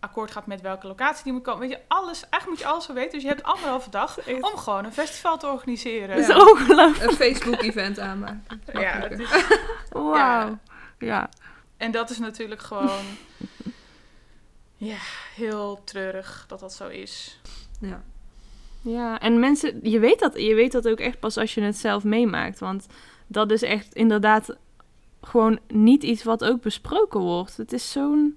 [0.00, 1.60] akkoord gaat met welke locatie die moet komen.
[1.60, 3.12] Weet je, alles, eigenlijk moet je alles al weten.
[3.12, 4.18] Dus je hebt anderhalve dag
[4.52, 6.08] om gewoon een festival te organiseren.
[6.08, 6.50] Dat is Ja.
[6.50, 7.10] ongelooflijk.
[7.10, 8.62] Een Facebook-event aanmaken.
[8.72, 9.46] Ja, is-
[9.90, 10.58] Wauw.
[10.98, 11.28] Ja.
[11.76, 13.00] en dat is natuurlijk gewoon
[14.76, 14.96] ja,
[15.34, 17.40] heel treurig dat dat zo is.
[17.80, 18.02] Ja.
[18.80, 21.76] Ja, en mensen, je weet, dat, je weet dat ook echt pas als je het
[21.76, 22.58] zelf meemaakt.
[22.58, 22.86] Want
[23.26, 24.56] dat is echt inderdaad
[25.26, 27.56] gewoon niet iets wat ook besproken wordt.
[27.56, 28.36] Het is zo'n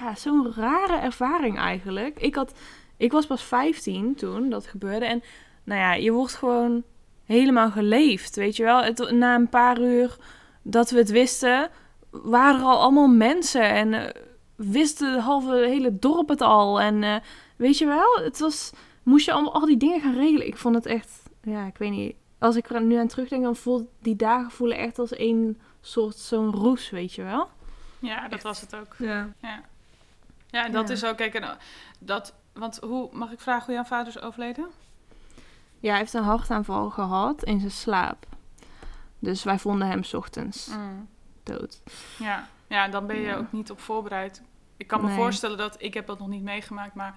[0.00, 2.20] ja, zo'n rare ervaring eigenlijk.
[2.20, 2.52] Ik, had,
[2.96, 5.04] ik was pas 15 toen dat gebeurde.
[5.04, 5.22] En
[5.64, 6.82] nou ja, je wordt gewoon
[7.24, 8.82] helemaal geleefd, weet je wel.
[8.82, 10.16] Het, na een paar uur
[10.62, 11.70] dat we het wisten,
[12.10, 13.62] waren er al allemaal mensen.
[13.62, 14.22] En eh,
[14.56, 16.80] wisten het halve hele dorp het al.
[16.80, 17.16] En eh,
[17.56, 20.46] weet je wel, het was moest je allemaal al die dingen gaan regelen.
[20.46, 22.14] Ik vond het echt, ja, ik weet niet.
[22.38, 26.16] Als ik er nu aan terugdenk, dan voelt die dagen voelen echt als een soort
[26.16, 27.48] zo'n roes, weet je wel.
[27.98, 28.94] Ja, dat was het ook.
[28.98, 29.28] Ja.
[30.50, 30.94] Ja, en dat Ja.
[30.94, 31.50] is ook, kijk, en, uh,
[31.98, 34.66] dat, want hoe, mag ik vragen hoe jouw vader is overleden?
[35.80, 38.26] Ja, hij heeft een hartaanval gehad in zijn slaap.
[39.18, 40.70] Dus wij vonden hem 's ochtends
[41.42, 41.80] dood.
[42.18, 42.48] Ja.
[42.66, 43.36] ja, en dan ben je Ja.
[43.36, 44.42] ook niet op voorbereid.
[44.76, 45.16] Ik kan me Nee.
[45.16, 47.14] voorstellen dat, ik heb dat nog niet meegemaakt, maar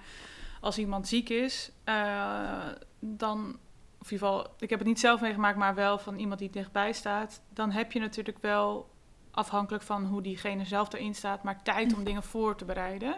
[0.60, 2.66] als iemand ziek is, eh,
[3.00, 3.58] dan,
[4.00, 6.50] of in ieder geval, ik heb het niet zelf meegemaakt, maar wel van iemand die
[6.50, 8.90] dichtbij staat, dan heb je natuurlijk wel,
[9.30, 13.16] afhankelijk van hoe diegene zelf erin staat, maar tijd om dingen voor te bereiden.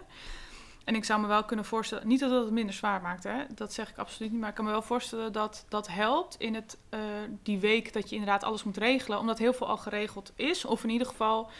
[0.84, 3.44] En ik zou me wel kunnen voorstellen, niet dat het het minder zwaar maakt, hè?
[3.54, 6.54] dat zeg ik absoluut niet, maar ik kan me wel voorstellen dat dat helpt in
[6.54, 7.00] het, eh,
[7.42, 10.84] die week dat je inderdaad alles moet regelen, omdat heel veel al geregeld is, of
[10.84, 11.50] in ieder geval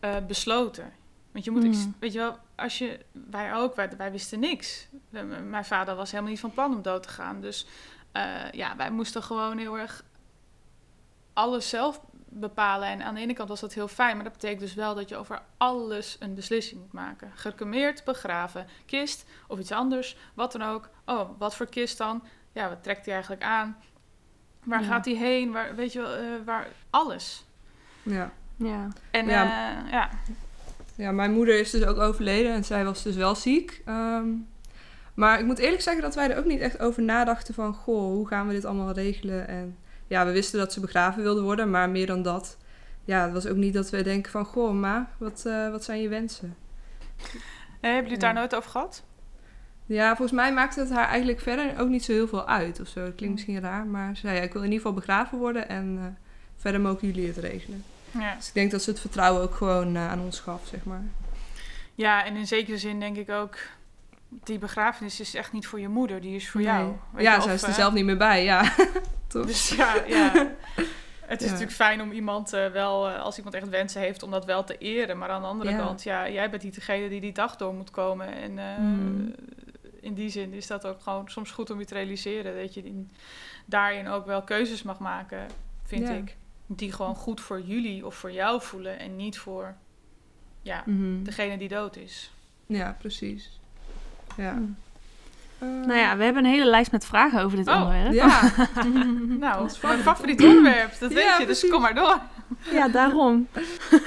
[0.00, 0.92] eh, besloten.
[1.32, 1.94] Want je moet, Mm.
[1.98, 4.88] weet je wel, als je, wij ook, wij, wij wisten niks.
[5.48, 7.40] Mijn vader was helemaal niet van plan om dood te gaan.
[7.40, 7.66] Dus
[8.14, 10.04] eh, ja, wij moesten gewoon heel erg
[11.32, 12.88] alles zelf bepalen.
[12.88, 15.08] En aan de ene kant was dat heel fijn, maar dat betekent dus wel dat
[15.08, 17.30] je over alles een beslissing moet maken.
[17.34, 20.88] Gecremeerd, begraven, kist of iets anders, wat dan ook.
[21.04, 22.22] Oh, wat voor kist dan?
[22.52, 23.76] Ja, wat trekt hij eigenlijk aan?
[24.64, 24.86] Waar Ja.
[24.86, 25.52] gaat hij heen?
[25.52, 27.44] Waar, weet je wel, eh, waar, alles.
[28.02, 28.30] Ja.
[28.56, 28.88] Ja.
[29.10, 29.44] En Ja.
[29.44, 29.84] ja.
[29.90, 30.10] ja,
[30.96, 33.82] ja, mijn moeder is dus ook overleden en zij was dus wel ziek.
[33.84, 34.28] Ehm,
[35.14, 37.74] maar ik moet eerlijk zeggen dat wij er ook niet echt over nadachten van...
[37.74, 39.48] Goh, hoe gaan we dit allemaal regelen?
[39.48, 42.56] En ja, we wisten dat ze begraven wilde worden, maar meer dan dat...
[43.04, 44.44] Ja, het was ook niet dat we denken van...
[44.44, 46.56] Goh, ma, wat, eh, wat zijn je wensen?
[47.16, 47.26] Eh,
[47.80, 49.04] hebben jullie het daar nooit over gehad?
[49.86, 52.88] Ja, volgens mij maakte het haar eigenlijk verder ook niet zo heel veel uit of
[52.88, 53.04] zo.
[53.04, 54.36] Dat klinkt misschien raar, maar ze zei...
[54.36, 56.06] Ja, ik wil in ieder geval begraven worden en eh,
[56.56, 57.84] verder mogen jullie het regelen.
[58.10, 58.34] Ja.
[58.34, 61.02] Dus ik denk dat ze het vertrouwen ook gewoon aan ons gaf, zeg maar.
[61.94, 63.56] Ja, en in zekere zin denk ik ook,
[64.42, 66.70] die begrafenis is echt niet voor je moeder, die is voor Nee.
[66.70, 66.92] jou.
[67.12, 68.72] Weet ja, zij of, is er eh, zelf niet meer bij, ja.
[69.28, 69.46] Toch?
[69.46, 70.32] Dus ja, ja.
[71.24, 71.52] Het is Ja.
[71.52, 74.64] natuurlijk fijn om iemand eh, wel, eh, als iemand echt wensen heeft, om dat wel
[74.64, 75.18] te eren.
[75.18, 75.76] Maar aan de andere Ja.
[75.78, 78.26] kant, ja, jij bent niet degene die die dag door moet komen.
[78.34, 79.30] En Mhm.
[80.00, 82.56] in die zin is dat ook gewoon soms goed om je te realiseren.
[82.62, 83.10] Dat je in,
[83.66, 85.46] daarin ook wel keuzes mag maken,
[85.84, 86.14] vind Ja.
[86.14, 86.36] ik.
[86.66, 89.74] Die gewoon goed voor jullie of voor jou voelen en niet voor
[90.62, 91.22] ja, Mhm.
[91.22, 92.32] degene die dood is.
[92.66, 93.60] Ja, precies.
[94.36, 94.52] Ja.
[94.52, 94.76] Mm.
[95.58, 98.12] Eh, Nou ja, we hebben een hele lijst met vragen over dit Oh, onderwerp.
[98.12, 98.40] Ja.
[99.44, 101.70] Nou, Ons mijn favoriet onderwerp, dat Ja, weet je, dus precies.
[101.70, 102.18] kom maar door.
[102.72, 103.48] Ja, daarom.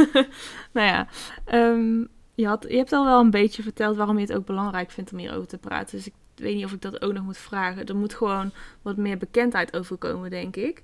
[0.71, 1.07] nou ja,
[1.45, 1.99] ehm,
[2.35, 5.11] je, had, je hebt al wel een beetje verteld waarom je het ook belangrijk vindt
[5.11, 5.97] om hierover te praten.
[5.97, 7.85] Dus ik weet niet of ik dat ook nog moet vragen.
[7.85, 10.81] Er moet gewoon wat meer bekendheid over komen, denk ik.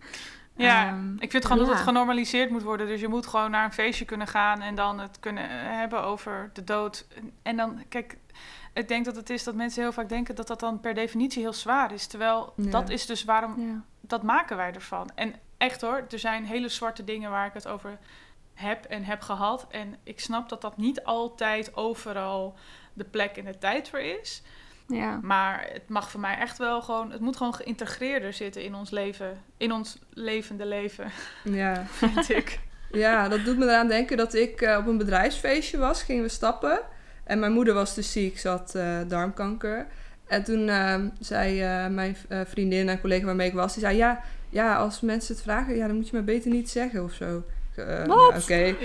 [0.56, 2.88] Ja, Ehm, ik vind gewoon dat het genormaliseerd moet worden.
[2.88, 6.50] Dus je moet gewoon naar een feestje kunnen gaan en dan het kunnen hebben over
[6.54, 7.06] de dood.
[7.42, 8.18] En dan, kijk,
[8.74, 11.42] ik denk dat het is dat mensen heel vaak denken dat dat dan per definitie
[11.42, 12.08] heel zwaar is.
[12.08, 12.70] Terwijl Ja.
[12.72, 13.84] dat is dus waarom, Ja.
[14.02, 15.10] dat maken wij ervan.
[15.16, 17.98] En echt hoor, er zijn hele zwarte dingen waar ik het over
[18.54, 19.66] heb en heb gehad.
[19.70, 22.56] En ik snap dat dat niet altijd overal
[22.94, 24.42] de plek en de tijd voor is.
[24.88, 25.20] Ja.
[25.22, 28.90] Maar het mag voor mij echt wel gewoon, het moet gewoon geïntegreerder zitten in ons
[28.90, 31.12] leven, in ons levende leven,
[31.44, 31.86] ja.
[31.86, 32.60] vind ik.
[32.92, 36.04] ja, dat doet me eraan denken dat ik eh, op een bedrijfsfeestje was.
[36.04, 36.82] Gingen we stappen.
[37.24, 39.86] En mijn moeder was dus ziek, ze had eh, darmkanker.
[40.28, 43.98] En toen eh, zei eh, mijn eh, vriendin en collega waarmee ik was, die zei...
[43.98, 47.14] Ja, ja, als mensen het vragen, ja, dan moet je maar beter niet zeggen of
[47.14, 47.44] zo.
[47.76, 48.42] Eh, Wat?
[48.44, 48.76] Oké.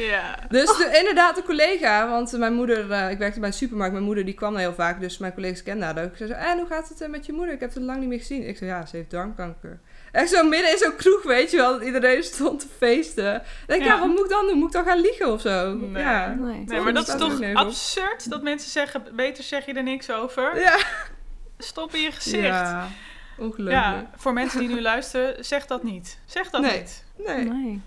[0.49, 4.05] Dus de- inderdaad, een collega, want mijn moeder, eh, ik werkte bij een supermarkt, mijn
[4.05, 6.17] moeder die kwam daar heel vaak, dus mijn collega's kenden haar ook.
[6.17, 7.55] Ze zei, en hoe gaat het met je moeder?
[7.55, 8.49] Ik heb het lang niet meer gezien.
[8.49, 9.79] Ik zei, ja, ze heeft darmkanker.
[10.13, 13.33] Echt zo midden in zo'n kroeg, weet je wel, dat iedereen stond te feesten.
[13.33, 13.95] Dan denk ik, ja.
[13.95, 13.99] Ja.
[14.01, 14.59] wat moet ik dan doen?
[14.59, 15.75] Moet ik dan gaan liegen of zo?
[15.75, 16.03] Nee.
[16.03, 16.35] Ja.
[16.39, 16.65] Nee.
[16.67, 17.55] Nee, maar dat is toch op.
[17.55, 20.61] absurd dat mensen zeggen, beter zeg je er niks over.
[20.61, 20.77] Ja.
[21.59, 22.45] Stop in je gezicht.
[22.47, 22.89] Ja,
[23.39, 23.71] ongelooflijk.
[23.85, 26.19] Ja, voor mensen die nu luisteren, zeg dat niet.
[26.27, 26.79] Zeg dat Nee.
[26.79, 27.05] niet.
[27.27, 27.45] Nee.
[27.45, 27.81] Nee.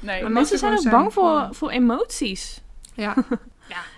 [0.00, 0.22] Nee.
[0.22, 1.52] Maar mensen zijn ook bang voor, Ja.
[1.52, 2.60] voor emoties.
[2.94, 3.14] Ja.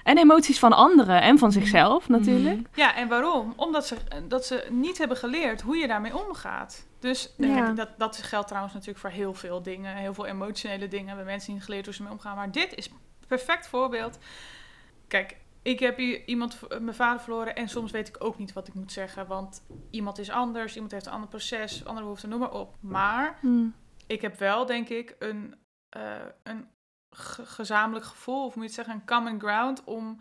[0.04, 2.56] En emoties van anderen en van zichzelf natuurlijk.
[2.56, 2.64] Mhm.
[2.74, 3.52] Ja, en waarom?
[3.56, 3.96] Omdat ze,
[4.28, 6.86] dat ze niet hebben geleerd hoe je daarmee omgaat.
[7.02, 9.96] Dus eh, dat, dat geldt trouwens natuurlijk voor heel veel dingen.
[9.96, 12.36] Heel veel emotionele dingen hebben mensen niet geleerd hoe ze mee omgaan.
[12.36, 14.18] Maar dit is een perfect voorbeeld.
[15.08, 18.52] Kijk, ik heb hier iemand, v- mijn vader verloren en soms weet ik ook niet
[18.52, 19.26] wat ik moet zeggen.
[19.26, 22.74] Want iemand is anders, iemand heeft een ander proces, andere behoeften, noem maar op.
[22.80, 23.66] Maar Hm.
[24.06, 25.54] ik heb wel, denk ik, een,
[25.88, 26.68] eh, een
[27.10, 30.20] ge- gezamenlijk gevoel, of moet je het zeggen, een common ground om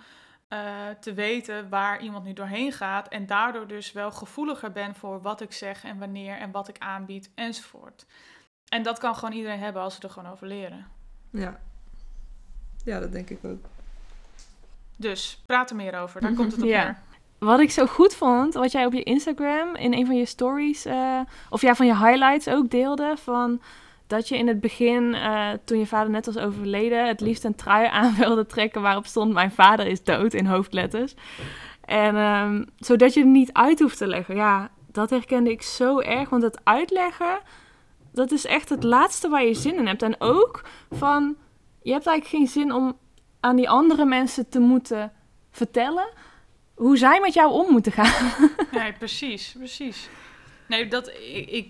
[0.52, 3.08] eh, te weten waar iemand nu doorheen gaat.
[3.08, 6.76] En daardoor dus wel gevoeliger ben voor wat ik zeg en wanneer en wat ik
[6.80, 8.06] aanbied enzovoort.
[8.68, 10.88] En dat kan gewoon iedereen hebben als ze er gewoon over leren.
[11.30, 11.60] Ja.
[12.86, 13.66] Ja, dat denk ik ook.
[14.98, 16.84] Dus praat er meer over, daar komt het op Ja.
[16.84, 16.98] neer.
[17.38, 20.86] Wat ik zo goed vond, wat jij op je Instagram in een van je stories,
[20.86, 23.62] eh, of ja, van je highlights ook deelde, van
[24.12, 27.56] dat je in het begin, eh, toen je vader net was overleden, het liefst een
[27.56, 31.14] trui aan wilde trekken waarop stond mijn vader is dood in hoofdletters.
[31.86, 34.36] En ehm, zodat je er niet uit hoeft te leggen.
[34.36, 37.40] Ja, dat herkende ik zo erg, want het uitleggen,
[38.14, 40.02] dat is echt het laatste waar je zin in hebt.
[40.02, 41.36] En ook van,
[41.82, 42.98] je hebt eigenlijk geen zin om
[43.40, 45.12] aan die andere mensen te moeten
[45.52, 46.10] vertellen
[46.74, 48.32] hoe zij met jou om moeten gaan.
[48.72, 50.10] Nee, precies, precies.
[50.68, 51.70] Nee, dat ik, ik,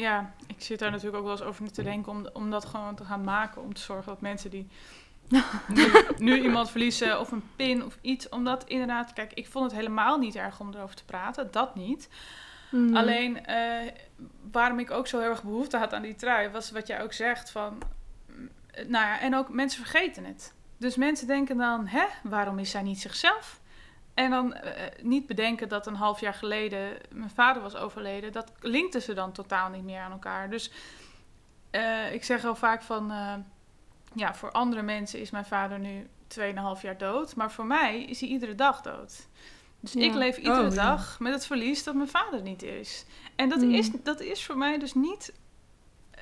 [0.00, 2.94] ja, ik zit daar natuurlijk ook wel eens over te denken om, om dat gewoon
[2.94, 3.62] te gaan maken.
[3.62, 4.68] Om te zorgen dat mensen die
[5.68, 5.86] nu,
[6.18, 8.28] nu iemand verliezen of een pin of iets.
[8.28, 11.48] Omdat inderdaad, kijk, ik vond het helemaal niet erg om erover te praten.
[11.50, 12.08] Dat niet.
[12.70, 12.96] Hmm.
[12.96, 13.92] Alleen eh,
[14.50, 17.12] waarom ik ook zo heel erg behoefte had aan die trui, was wat jij ook
[17.12, 17.82] zegt van.
[18.26, 20.52] mm, Nou ja, en ook mensen vergeten het.
[20.76, 23.59] Dus mensen denken dan, hè, waarom is zij niet zichzelf?
[24.20, 28.32] En dan eh, niet bedenken dat een half jaar geleden mijn vader was overleden.
[28.32, 30.50] Dat linkten ze dan totaal niet meer aan elkaar.
[30.50, 30.70] Dus
[31.70, 33.34] eh, ik zeg al vaak van, eh,
[34.14, 37.34] ja, voor andere mensen is mijn vader nu 2,5 jaar dood.
[37.36, 39.26] Maar voor mij is hij iedere dag dood.
[39.80, 40.00] Dus Ja.
[40.04, 40.82] ik leef iedere Oh, ja.
[40.88, 43.04] dag met het verlies dat mijn vader niet is.
[43.36, 43.70] En dat, Mm.
[43.74, 45.32] is, dat is voor mij dus niet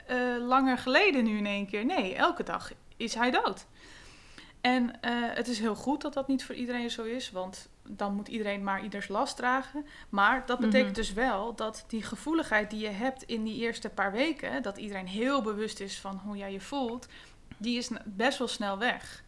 [0.06, 1.84] eh, langer geleden nu in één keer.
[1.84, 3.66] Nee, elke dag is hij dood.
[4.68, 8.14] En eh, het is heel goed dat dat niet voor iedereen zo is, want dan
[8.14, 9.86] moet iedereen maar ieders last dragen.
[10.08, 10.94] Maar dat betekent Mhm.
[11.00, 15.06] dus wel dat die gevoeligheid die je hebt in die eerste paar weken, dat iedereen
[15.06, 17.08] heel bewust is van hoe jij je voelt,
[17.56, 19.22] die is best wel snel weg.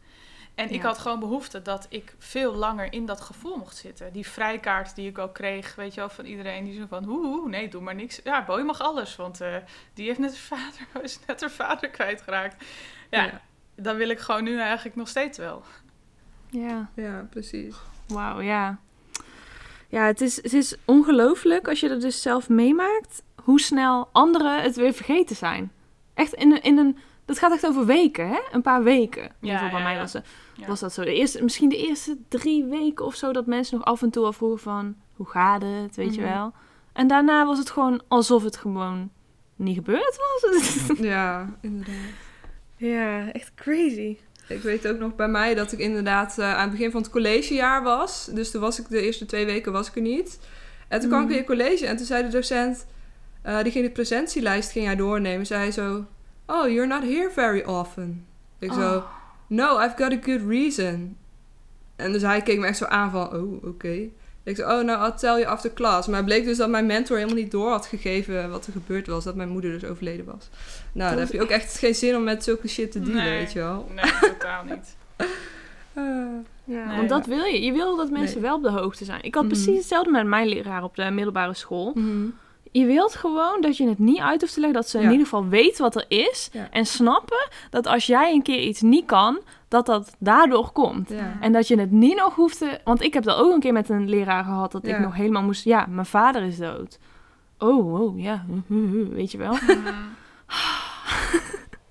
[0.55, 4.13] En ik had gewoon behoefte dat ik veel langer in dat gevoel mocht zitten.
[4.13, 7.27] Die vrijkaart die ik ook kreeg, weet je wel, van iedereen die zo van, hoe,
[7.27, 8.21] hoe, nee, doe maar niks.
[8.25, 9.57] Ja, Boy mag alles, want eh,
[9.95, 12.65] die heeft net haar vader, is net haar vader kwijtgeraakt.
[13.11, 13.41] Ja, Ja.
[13.83, 15.63] Dat wil ik gewoon nu eigenlijk nog steeds wel.
[16.51, 17.77] Ja, Ja, precies.
[18.09, 18.79] wauw, ja.
[19.89, 24.63] Ja, het is, het is ongelooflijk als je dat dus zelf meemaakt, hoe snel anderen
[24.63, 25.73] het weer vergeten zijn.
[26.15, 28.39] Echt in een, in een dat gaat echt over weken, hè?
[28.53, 29.23] Een paar weken.
[29.23, 30.01] In ieder geval bij ja, mij ja.
[30.01, 30.67] was, het- Ja.
[30.67, 31.03] was dat zo.
[31.05, 34.25] De eerste, misschien de eerste drie weken of zo, dat mensen nog af en toe
[34.25, 36.31] al vroegen van, hoe gaat het, weet je Mhm.
[36.33, 36.53] wel.
[36.93, 39.11] En daarna was het gewoon alsof het gewoon
[39.57, 40.99] niet gebeurd was.
[40.99, 41.95] Ja, inderdaad.
[42.81, 44.17] Ja, echt crazy.
[44.49, 47.11] Ik weet ook nog bij mij dat ik inderdaad eh, aan het begin van het
[47.11, 48.29] collegejaar was.
[48.33, 50.39] Dus toen was ik de eerste twee weken was ik er niet.
[50.89, 51.35] En toen kwam ik Mhm.
[51.37, 52.87] weer in college en toen zei de docent,
[53.43, 56.05] eh, die ging de presentielijst ging hij doornemen, zei hij zo,
[56.47, 58.27] oh, you're not here very often.
[58.59, 59.05] Ik zo, Oh.
[59.47, 61.17] no, I've got a good reason.
[61.97, 63.99] En dus hij keek me echt zo aan van, oh, oké.
[64.51, 66.09] Ik zei, oh, nou, I'll tell you after class.
[66.09, 69.07] Maar het bleek dus dat mijn mentor helemaal niet door had gegeven wat er gebeurd
[69.07, 69.25] was.
[69.25, 70.49] Dat mijn moeder dus overleden was.
[70.93, 73.39] Nou, dan heb je ook echt geen zin om met zulke shit te dealen, Nee.
[73.39, 73.89] weet je wel.
[73.95, 74.97] Nee, totaal niet.
[75.93, 76.03] Eh,
[76.65, 76.97] Ja, Nee.
[76.97, 77.63] want dat wil je.
[77.63, 78.43] Je wil dat mensen Nee.
[78.51, 79.23] wel op de hoogte zijn.
[79.23, 79.53] Ik had Mhm.
[79.53, 81.93] precies hetzelfde met mijn leraar op de middelbare school.
[81.95, 82.27] mhm.
[82.73, 84.81] Je wilt gewoon dat je het niet uit hoeft te leggen.
[84.81, 86.49] Dat ze in ieder geval weten wat er is.
[86.53, 86.69] Ja.
[86.71, 89.39] En snappen dat als jij een keer iets niet kan,
[89.71, 91.09] dat dat daardoor komt.
[91.09, 91.37] Ja.
[91.41, 92.81] En dat je het niet nog hoeft te...
[92.85, 94.73] Want ik heb dat ook een keer met een leraar gehad.
[94.73, 95.65] Dat ik nog helemaal moest...
[95.65, 96.99] Ja, mijn vader is dood.
[97.59, 98.45] Oh, oh, ja.
[99.19, 99.57] Weet je wel?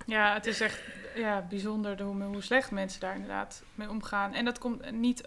[0.06, 0.82] Ja, het is echt
[1.16, 4.34] ja, bijzonder de- hoe, hoe slecht mensen daar inderdaad mee omgaan.
[4.34, 5.24] En dat komt niet,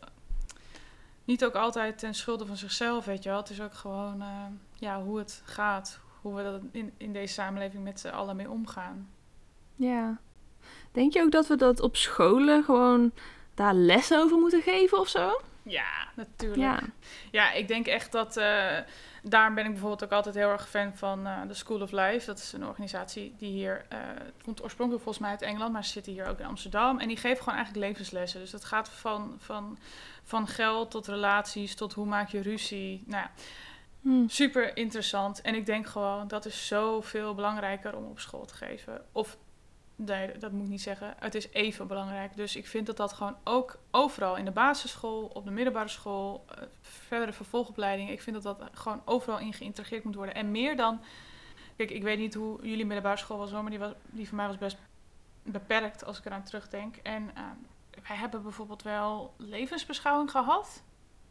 [1.25, 3.39] niet ook altijd ten schulde van zichzelf, weet je wel.
[3.39, 4.29] Het is ook gewoon eh,
[4.75, 6.01] ja, hoe het gaat.
[6.21, 9.09] Hoe we dat in, in deze samenleving met z'n allen mee omgaan.
[9.77, 10.19] Ja.
[10.93, 13.13] Denk je ook dat we dat op scholen gewoon
[13.55, 15.41] daar lessen over moeten geven of zo?
[15.63, 16.61] Ja, natuurlijk.
[16.61, 16.81] Ja.
[17.31, 18.37] Ja, ik denk echt dat.
[18.37, 18.79] eh
[19.25, 22.27] daarom ben ik bijvoorbeeld ook altijd heel erg fan van eh, de School of Life.
[22.27, 23.85] Dat is een organisatie die hier.
[23.89, 23.99] eh
[24.45, 26.99] komt oorspronkelijk volgens mij uit Engeland, maar ze zitten hier ook in Amsterdam.
[26.99, 28.41] En die geven gewoon eigenlijk levenslessen.
[28.41, 29.79] Dus dat gaat van, van,
[30.25, 33.03] van geld tot relaties, tot hoe maak je ruzie.
[33.07, 33.31] Nou ja,
[34.03, 34.29] Hm.
[34.29, 35.41] super interessant.
[35.41, 39.05] En ik denk gewoon dat is zoveel belangrijker om op school te geven.
[39.13, 39.37] Of
[39.97, 41.15] nee, dat moet ik niet zeggen.
[41.19, 42.37] Het is even belangrijk.
[42.37, 46.45] Dus ik vind dat dat gewoon ook overal in de basisschool, op de middelbare school,
[46.49, 48.13] eh, verdere vervolgopleidingen.
[48.13, 50.35] Ik vind dat dat gewoon overal in geïntegreerd moet worden.
[50.35, 51.01] En meer dan.
[51.77, 54.37] Kijk, ik weet niet hoe jullie middelbare school was, hoor, maar die, was, die voor
[54.37, 54.77] mij was best
[55.43, 56.97] beperkt als ik eraan terugdenk.
[56.97, 57.43] En eh,
[58.09, 60.83] wij hebben bijvoorbeeld wel levensbeschouwing gehad.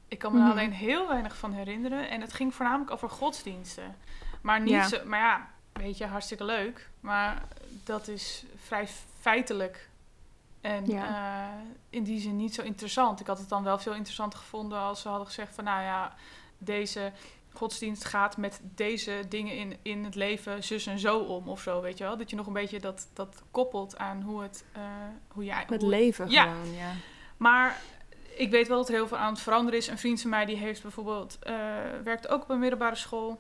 [0.08, 0.52] Ik kan me er Mhm.
[0.52, 2.10] alleen heel weinig van herinneren.
[2.10, 3.96] En het ging voornamelijk over godsdiensten.
[4.42, 4.88] Maar niet Ja.
[4.88, 6.90] zo, maar ja, weet je, hartstikke leuk.
[7.00, 7.44] Maar
[7.84, 8.88] dat is vrij
[9.20, 9.90] feitelijk.
[10.62, 11.08] En Ja.
[11.08, 11.60] eh,
[11.90, 13.20] in die zin niet zo interessant.
[13.20, 16.16] Ik had het dan wel veel interessanter gevonden als ze hadden gezegd van nou ja,
[16.58, 17.12] deze
[17.54, 21.82] godsdienst gaat met deze dingen in, in het leven zus en zo om of zo,
[21.82, 22.18] weet je wel.
[22.18, 24.82] Dat je nog een beetje dat, dat koppelt aan hoe het, eh,
[25.28, 25.54] hoe.
[25.70, 26.44] Met hoe- leven Ja.
[26.44, 26.92] gewoon, ja.
[27.38, 27.82] maar
[28.36, 29.88] ik weet wel dat er heel veel aan het veranderen is.
[29.88, 31.54] Een vriend van mij die heeft bijvoorbeeld eh,
[32.04, 33.40] werkt ook op een middelbare school.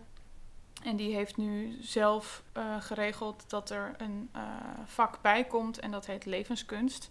[0.83, 4.41] En die heeft nu zelf eh, geregeld dat er een eh,
[4.85, 7.09] vak bij komt en dat heet levenskunst.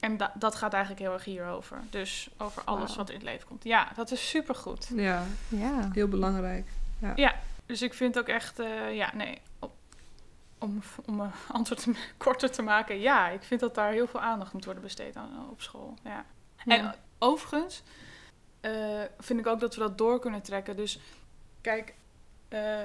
[0.00, 1.78] En da- dat gaat eigenlijk heel erg hierover.
[1.90, 3.64] Dus over alles wat in het leven komt.
[3.64, 4.90] Ja, dat is supergoed.
[4.94, 5.90] Ja, Ja.
[5.92, 6.66] heel belangrijk.
[7.66, 9.38] Dus ik vind ook echt, eh, ja, nee,
[10.58, 14.20] om, om mijn antwoord te- korter te maken, ja, ik vind dat daar heel veel
[14.20, 15.94] aandacht moet worden besteed aan op school.
[16.04, 16.24] Ja.
[16.66, 16.94] En Ja.
[17.18, 17.82] overigens
[18.60, 20.76] eh, vind ik ook dat we dat door kunnen trekken.
[20.76, 20.98] Dus
[21.60, 21.94] kijk,
[22.48, 22.78] eh,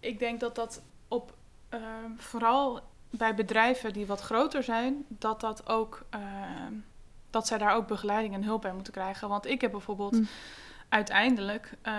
[0.00, 1.34] ik denk dat dat op
[1.68, 1.80] eh,
[2.16, 6.20] vooral bij bedrijven die wat groter zijn, dat dat ook eh,
[7.30, 9.28] dat zij daar ook begeleiding en hulp bij moeten krijgen.
[9.28, 10.24] Want ik heb bijvoorbeeld Hm.
[10.88, 11.92] uiteindelijk, eh,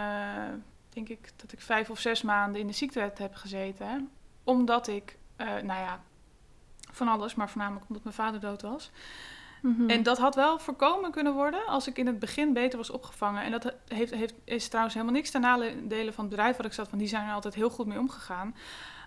[0.90, 4.10] denk ik dat ik vijf of zes maanden in de ziektewet heb gezeten,
[4.44, 6.02] omdat ik, eh, nou ja,
[6.92, 8.92] van alles, maar voornamelijk omdat mijn vader dood was.
[9.62, 9.90] Mhm.
[9.90, 13.44] En dat had wel voorkomen kunnen worden als ik in het begin beter was opgevangen.
[13.44, 16.74] En dat heeft, heeft, is trouwens helemaal niks ten nadele van het bedrijf waar ik
[16.74, 18.56] zat, want die zijn er altijd heel goed mee omgegaan.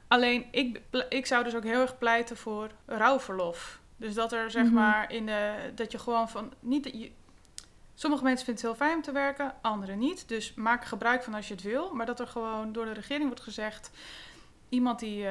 [0.08, 3.80] Alleen ik, ik zou dus ook heel erg pleiten voor rouwverlof.
[3.96, 4.74] Dus dat er zeg Mhm.
[4.74, 5.54] maar in de.
[5.74, 6.52] dat je gewoon van.
[6.60, 7.10] Niet, dat je,
[7.94, 10.28] sommige mensen vinden het heel fijn om te werken, anderen niet.
[10.28, 11.94] Dus maak er gebruik van als je het wil.
[11.94, 13.90] Maar dat er gewoon door de regering wordt gezegd.
[14.68, 15.26] Iemand die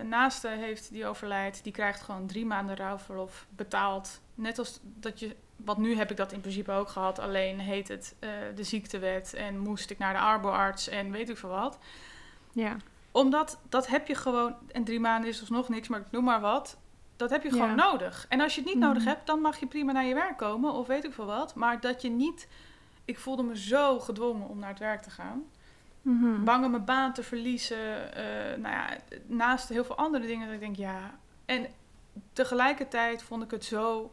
[0.00, 4.20] een naaste heeft die overlijdt, die krijgt gewoon drie maanden rouwverlof betaald.
[4.36, 7.88] Net als dat je, wat nu heb ik dat in principe ook gehad, alleen heet
[7.88, 11.78] het eh, de ziektewet en moest ik naar de arboarts en weet ik veel wat.
[12.52, 12.76] Ja.
[13.12, 16.40] Omdat dat heb je gewoon, en drie maanden is alsnog niks, maar ik noem maar
[16.40, 16.78] wat.
[17.16, 17.74] Dat heb je gewoon Ja.
[17.74, 18.26] nodig.
[18.28, 19.08] En als je het niet nodig Mhm.
[19.12, 21.54] hebt, dan mag je prima naar je werk komen of weet ik veel wat.
[21.54, 22.48] Maar dat je niet,
[23.04, 25.42] ik voelde me zo gedwongen om naar het werk te gaan
[26.02, 26.44] Mhm.
[26.44, 28.14] bang om mijn baan te verliezen.
[28.14, 28.24] eh,
[28.58, 31.18] nou ja, naast heel veel andere dingen dat ik denk, ja.
[31.44, 31.66] En
[32.32, 34.12] tegelijkertijd vond ik het zo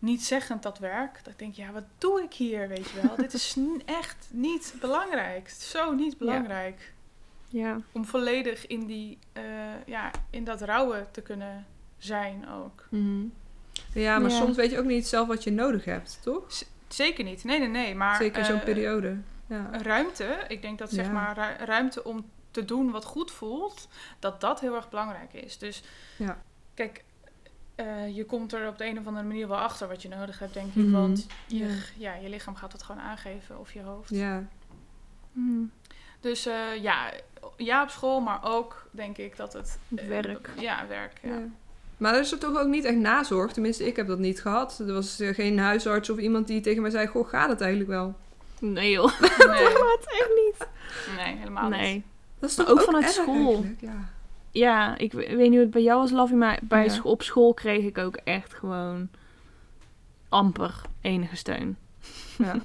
[0.00, 1.20] niet zeggend dat werk.
[1.24, 3.16] Dat ik denk, ja, wat doe ik hier, weet je wel?
[3.16, 5.48] Dit is echt niet belangrijk.
[5.48, 6.92] Zo niet belangrijk.
[7.48, 7.80] Ja.
[7.92, 9.42] Om volledig in, die, eh,
[9.86, 11.66] ja, in dat rouwen te kunnen
[11.98, 12.86] zijn ook.
[12.90, 13.24] Mhm.
[13.94, 14.36] Ja, maar Ja.
[14.36, 16.44] soms weet je ook niet zelf wat je nodig hebt, toch?
[16.88, 17.44] Zeker niet.
[17.44, 17.94] Nee, nee, nee.
[17.94, 19.16] Maar, Zeker zo'n eh, periode.
[19.46, 19.70] Ja.
[19.82, 21.12] ruimte, ik denk dat zeg Ja.
[21.12, 23.88] maar ru- ruimte om te doen wat goed voelt,
[24.18, 25.58] dat dat heel erg belangrijk is.
[25.58, 25.82] Dus
[26.16, 26.42] Ja.
[26.74, 27.04] kijk,
[27.86, 30.38] eh, je komt er op de een of andere manier wel achter wat je nodig
[30.38, 30.74] hebt, denk ik.
[30.74, 30.90] Mhm.
[30.90, 31.66] Want je, Ja.
[31.96, 34.10] ja, je lichaam gaat het gewoon aangeven of je hoofd.
[34.10, 34.44] ja.
[35.32, 35.62] Mhm.
[36.20, 37.10] Dus eh, ja,
[37.56, 39.78] ja, op school, maar ook denk ik dat het...
[39.96, 40.50] eh, Werk.
[40.58, 41.18] Ja, werk.
[41.22, 41.28] Ja.
[41.34, 41.40] Ja.
[41.96, 43.52] Maar er is er toch ook niet echt nazorg.
[43.52, 44.78] Tenminste, ik heb dat niet gehad.
[44.78, 47.06] Er was geen huisarts of iemand die tegen mij zei...
[47.06, 48.14] Goh, gaat het eigenlijk wel?
[48.60, 49.20] Nee joh.
[49.20, 50.04] Nee, Wat?
[50.06, 50.66] Echt niet.
[51.16, 51.80] nee, helemaal niet.
[51.80, 52.04] Nee.
[52.38, 53.46] Dat is toch ook vanuit erg school.
[53.54, 53.80] eigenlijk?
[53.80, 54.08] Ja.
[54.50, 56.98] Ja, ik we- weet niet hoe het bij jou was, Laffy, maar bij Ja.
[57.02, 59.08] op school kreeg ik ook echt gewoon
[60.28, 61.76] amper enige steun.
[62.38, 62.54] Ja.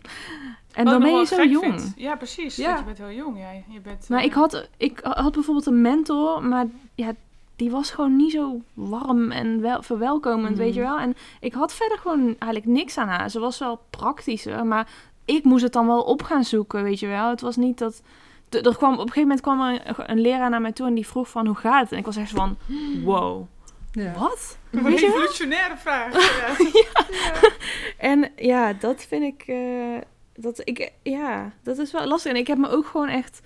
[0.74, 1.94] En dan ben je zo jong.
[1.96, 2.56] Ja, precies.
[2.56, 2.78] Ja.
[2.78, 3.64] Je bent heel jong, jij.
[3.70, 6.66] Je bent, Maar eh, ik had, ik had bijvoorbeeld een mentor, maar
[6.96, 7.12] ja,
[7.56, 10.58] die was gewoon niet zo warm en wel, verwelkomend, Mhm.
[10.60, 11.00] weet je wel.
[11.00, 13.30] En ik had verder gewoon eigenlijk niks aan haar.
[13.30, 14.88] Ze was wel praktischer, maar
[15.26, 17.30] ik moest het dan wel op gaan zoeken, weet je wel.
[17.30, 18.02] Het was niet dat...
[18.50, 20.94] Er kwam, op een gegeven moment kwam er een, een leraar naar mij toe en
[20.94, 21.92] die vroeg van, hoe gaat het?
[21.92, 22.58] En ik was echt van,
[23.04, 23.46] wow,
[23.92, 24.14] Ja.
[24.14, 24.58] wat?
[24.72, 26.14] Een revolutionaire vraag.
[26.74, 27.50] Ja.
[27.98, 29.48] En ja, dat vind ik.
[29.48, 29.98] eh,
[30.36, 32.32] dat ik ja, dat is wel lastig.
[32.32, 33.42] En ik heb me ook gewoon echt.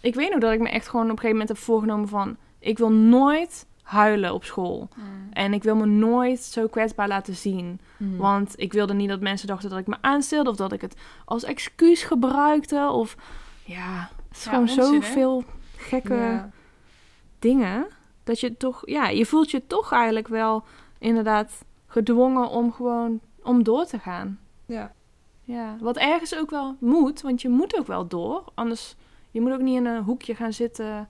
[0.00, 2.36] Ik weet nog dat ik me echt gewoon op een gegeven moment heb voorgenomen van.
[2.58, 4.88] Ik wil nooit huilen op school.
[4.94, 5.04] Mm.
[5.32, 7.80] En ik wil me nooit zo kwetsbaar laten zien.
[7.96, 8.16] Mhm.
[8.16, 10.50] Want ik wilde niet dat mensen dachten dat ik me aanstelde...
[10.50, 10.94] of dat ik het
[11.24, 12.88] als excuus gebruikte.
[12.92, 13.16] Of
[13.64, 15.44] ja, is Ja, gewoon zoveel
[15.76, 16.50] gekke Ja.
[17.38, 17.86] dingen...
[18.24, 18.82] dat je toch...
[18.84, 20.64] Ja, je voelt je toch eigenlijk wel
[20.98, 23.20] inderdaad gedwongen om gewoon...
[23.42, 24.38] om door te gaan.
[24.66, 24.92] Ja.
[25.44, 28.44] Ja, wat ergens ook wel moet, want je moet ook wel door.
[28.54, 28.96] Anders,
[29.30, 31.08] je moet ook niet in een hoekje gaan zitten.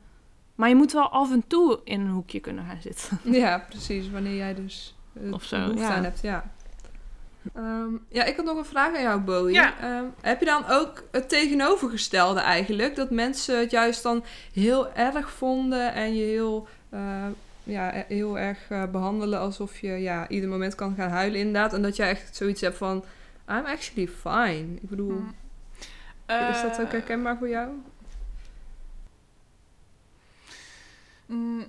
[0.55, 3.19] Maar je moet wel af en toe in een hoekje kunnen gaan zitten.
[3.41, 4.11] Ja, precies.
[4.11, 5.95] Wanneer jij dus uh, Of zo, behoefte ja.
[5.95, 6.51] aan hebt, ja.
[7.55, 9.55] Ehm, ja, ik had nog een vraag aan jou, Bowie.
[9.55, 9.79] Ja.
[9.81, 12.97] Ehm, heb je dan ook het tegenovergestelde eigenlijk?
[12.97, 17.27] Dat mensen het juist dan heel erg vonden en je heel, eh,
[17.63, 21.73] ja, e- heel erg eh, behandelen alsof je ja, ieder moment kan gaan huilen inderdaad.
[21.73, 23.05] En dat jij echt zoiets hebt van,
[23.49, 24.75] I'm actually fine.
[24.75, 25.35] Ik bedoel, Mm.
[26.27, 27.69] is dat ook Eh, herkenbaar voor jou?
[31.27, 31.65] Mm,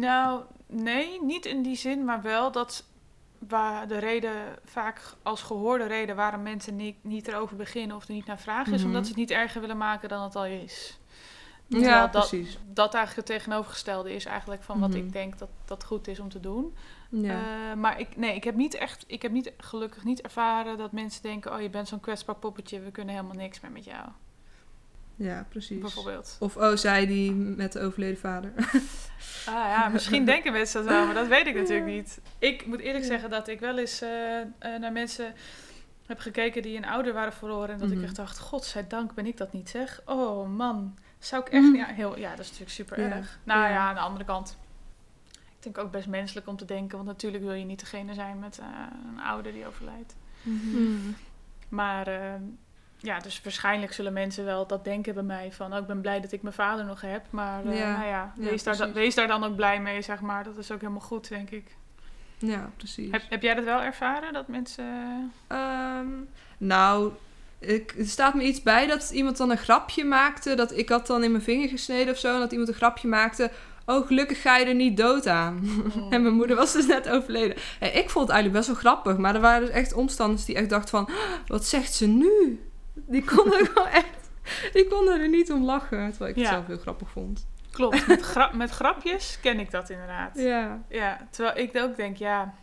[0.00, 2.84] Nou, nee, niet in die zin, maar wel dat
[3.48, 4.32] waar de reden
[4.64, 8.72] vaak als gehoorde reden waarom mensen niet, niet erover beginnen of er niet naar vragen
[8.72, 8.88] is, Mhm.
[8.88, 10.96] omdat ze het niet erger willen maken dan het al is.
[11.66, 12.58] Ja, dat, precies.
[12.72, 14.98] dat eigenlijk het tegenovergestelde is eigenlijk van wat Mhm.
[14.98, 16.74] ik denk dat dat goed is om te doen.
[17.08, 17.40] Ja.
[17.70, 20.92] Eh, maar ik, nee, ik heb niet echt, ik heb niet gelukkig niet ervaren dat
[20.92, 24.08] mensen denken, oh je bent zo'n kwetsbaar poppetje, we kunnen helemaal niks meer met jou,
[25.16, 25.80] ja, precies.
[25.80, 26.36] bijvoorbeeld.
[26.40, 28.52] Of oh, zij die met de overleden vader.
[29.46, 32.20] Ah ja, misschien denken mensen dat wel, maar dat weet ik natuurlijk niet.
[32.38, 34.46] Ik moet eerlijk zeggen dat ik wel eens eh, eh,
[34.80, 35.34] naar mensen
[36.06, 37.68] heb gekeken die een ouder waren verloren.
[37.70, 37.98] En dat Mhm.
[37.98, 40.00] ik echt dacht, godzijdank ben ik dat niet zeg.
[40.04, 41.72] Oh man, zou ik echt Mhm.
[41.72, 41.80] niet...
[41.80, 43.10] Ja, heel, ja, dat is natuurlijk super Ja.
[43.16, 43.38] erg.
[43.44, 43.68] Nou Ja.
[43.68, 43.88] ja.
[43.88, 44.56] aan de andere kant.
[45.32, 46.96] Ik denk ook best menselijk om te denken.
[46.96, 48.66] Want natuurlijk wil je niet degene zijn met eh,
[49.12, 50.14] een ouder die overlijdt.
[50.42, 51.14] Mm.
[51.68, 52.34] Maar eh,
[53.02, 55.52] ja, dus waarschijnlijk zullen mensen wel dat denken bij mij.
[55.52, 57.24] Van, oh, ik ben blij dat ik mijn vader nog heb.
[57.30, 57.92] Maar eh, Ja.
[57.92, 60.44] nou ja, Ja, wees, daar, wees daar dan ook blij mee, zeg maar.
[60.44, 61.76] Dat is ook helemaal goed, denk ik.
[62.38, 63.10] Ja, precies.
[63.10, 64.84] Heb, heb jij dat wel ervaren, dat mensen...
[65.46, 66.06] Ehm,
[66.58, 67.12] nou,
[67.58, 70.54] ik, er staat me iets bij dat iemand dan een grapje maakte.
[70.54, 72.34] Dat ik had dan in mijn vinger gesneden of zo.
[72.34, 73.50] En dat iemand een grapje maakte.
[73.86, 75.68] Oh, gelukkig ga je er niet dood aan.
[76.10, 77.56] en mijn moeder was dus net overleden.
[77.80, 79.16] En ik vond het eigenlijk best wel grappig.
[79.16, 81.04] Maar er waren dus echt omstanders die echt dachten van...
[81.04, 82.60] "Oh, Wat zegt ze nu?
[82.94, 84.30] Die konden er gewoon echt...
[84.72, 86.10] Die konden er niet om lachen.
[86.10, 86.50] Terwijl ik het Ja.
[86.50, 87.46] zelf heel grappig vond.
[87.70, 90.38] Klopt, met, met grapjes ken ik dat inderdaad.
[90.38, 90.82] Ja.
[90.88, 92.54] Ja, terwijl ik ook denk, ja...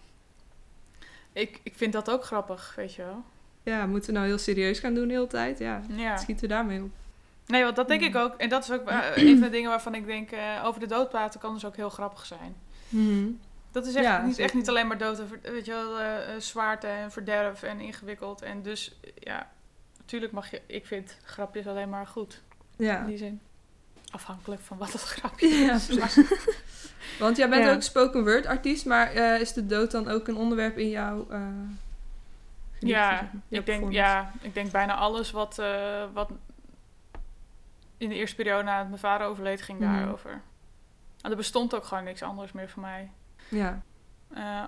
[1.34, 3.23] Ik, ik vind dat ook grappig, weet je wel.
[3.63, 5.59] ja moeten we nou heel serieus gaan doen de hele tijd?
[5.59, 6.17] Ja, Ja.
[6.17, 6.89] schieten we daarmee op.
[7.45, 8.36] Nee, want dat denk ik ook.
[8.36, 8.82] En dat is ook
[9.15, 10.32] een van de dingen waarvan ik denk...
[10.32, 12.55] eh, over de dood praten kan dus ook heel grappig zijn.
[12.89, 13.27] Mhm.
[13.71, 16.36] Dat is echt, Ja, niet, echt niet alleen maar dood en weet je wel, eh,
[16.38, 18.41] zwaarte en verderf en ingewikkeld.
[18.41, 19.49] En dus, ja,
[20.12, 20.62] natuurlijk mag je...
[20.66, 22.41] Ik vind grapjes alleen maar goed,
[22.76, 22.99] Ja.
[22.99, 23.41] in die zin.
[24.12, 25.88] Afhankelijk van wat het grapje is.
[25.97, 26.14] Maar-.
[27.20, 27.72] Want jij bent Ja.
[27.74, 31.28] ook spoken word artiest, maar eh, is de dood dan ook een onderwerp in jouw
[31.30, 31.39] eh
[32.80, 33.32] Ja, zeg maar?
[33.47, 36.30] Jouw ik denk, ja, ik denk bijna alles wat, eh, wat
[37.97, 39.91] in de eerste periode nadat mijn vader overleed ging Mhm.
[39.93, 40.41] daarover.
[41.22, 43.12] En er bestond ook gewoon niks anders meer voor mij.
[43.49, 43.82] Ja.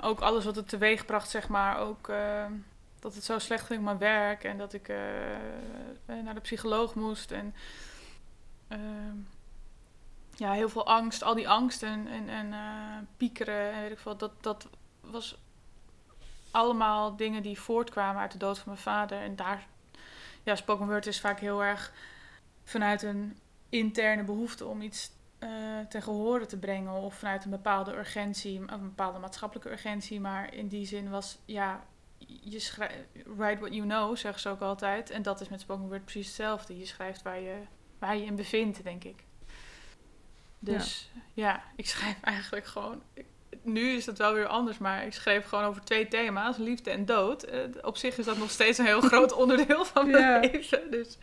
[0.01, 1.77] Ook alles wat het teweegbracht, zeg maar.
[1.77, 2.09] Ook
[3.01, 6.39] dat het zo slecht ging met mijn werk en dat ik eh, eh, naar de
[6.39, 7.31] psycholoog moest.
[7.31, 7.55] En
[8.67, 9.15] ehm,
[10.35, 14.17] ja, heel veel angst, al die angst en, en, eh, piekeren en weet ik veel.
[14.17, 15.37] Dat, dat was
[16.51, 19.21] allemaal dingen die voortkwamen uit de dood van mijn vader.
[19.21, 19.67] En daar,
[20.43, 21.93] ja, spoken word is vaak heel erg
[22.63, 23.39] vanuit een
[23.69, 25.49] interne behoefte om iets eh
[25.89, 26.93] ten gehore te brengen.
[26.93, 30.19] Of vanuit een bepaalde urgentie, een bepaalde maatschappelijke urgentie.
[30.19, 31.83] Maar in die zin was, ja,
[32.41, 35.09] je schrijft, write what you know, zeggen ze ook altijd.
[35.09, 36.77] En dat is met spoken word precies hetzelfde.
[36.77, 37.55] Je schrijft waar je,
[37.99, 39.23] waar je in bevindt, denk ik.
[40.59, 43.01] Dus ja, ik schrijf eigenlijk gewoon.
[43.63, 47.05] Nu is het wel weer anders, maar ik schreef gewoon over twee thema's: liefde en
[47.05, 47.43] dood.
[47.43, 50.39] Eh, op zich is dat nog steeds een heel groot onderdeel van mijn Ja.
[50.51, 50.91] leven.
[50.91, 51.17] Dus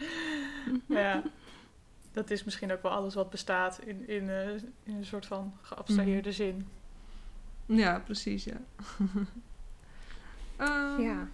[0.87, 1.23] ja,
[2.13, 4.49] dat is misschien ook wel alles wat bestaat in, in, eh,
[4.83, 6.69] in een soort van geabstraheerde zin.
[7.67, 8.61] ja, precies, ja.
[10.59, 11.29] Ehm, Ja.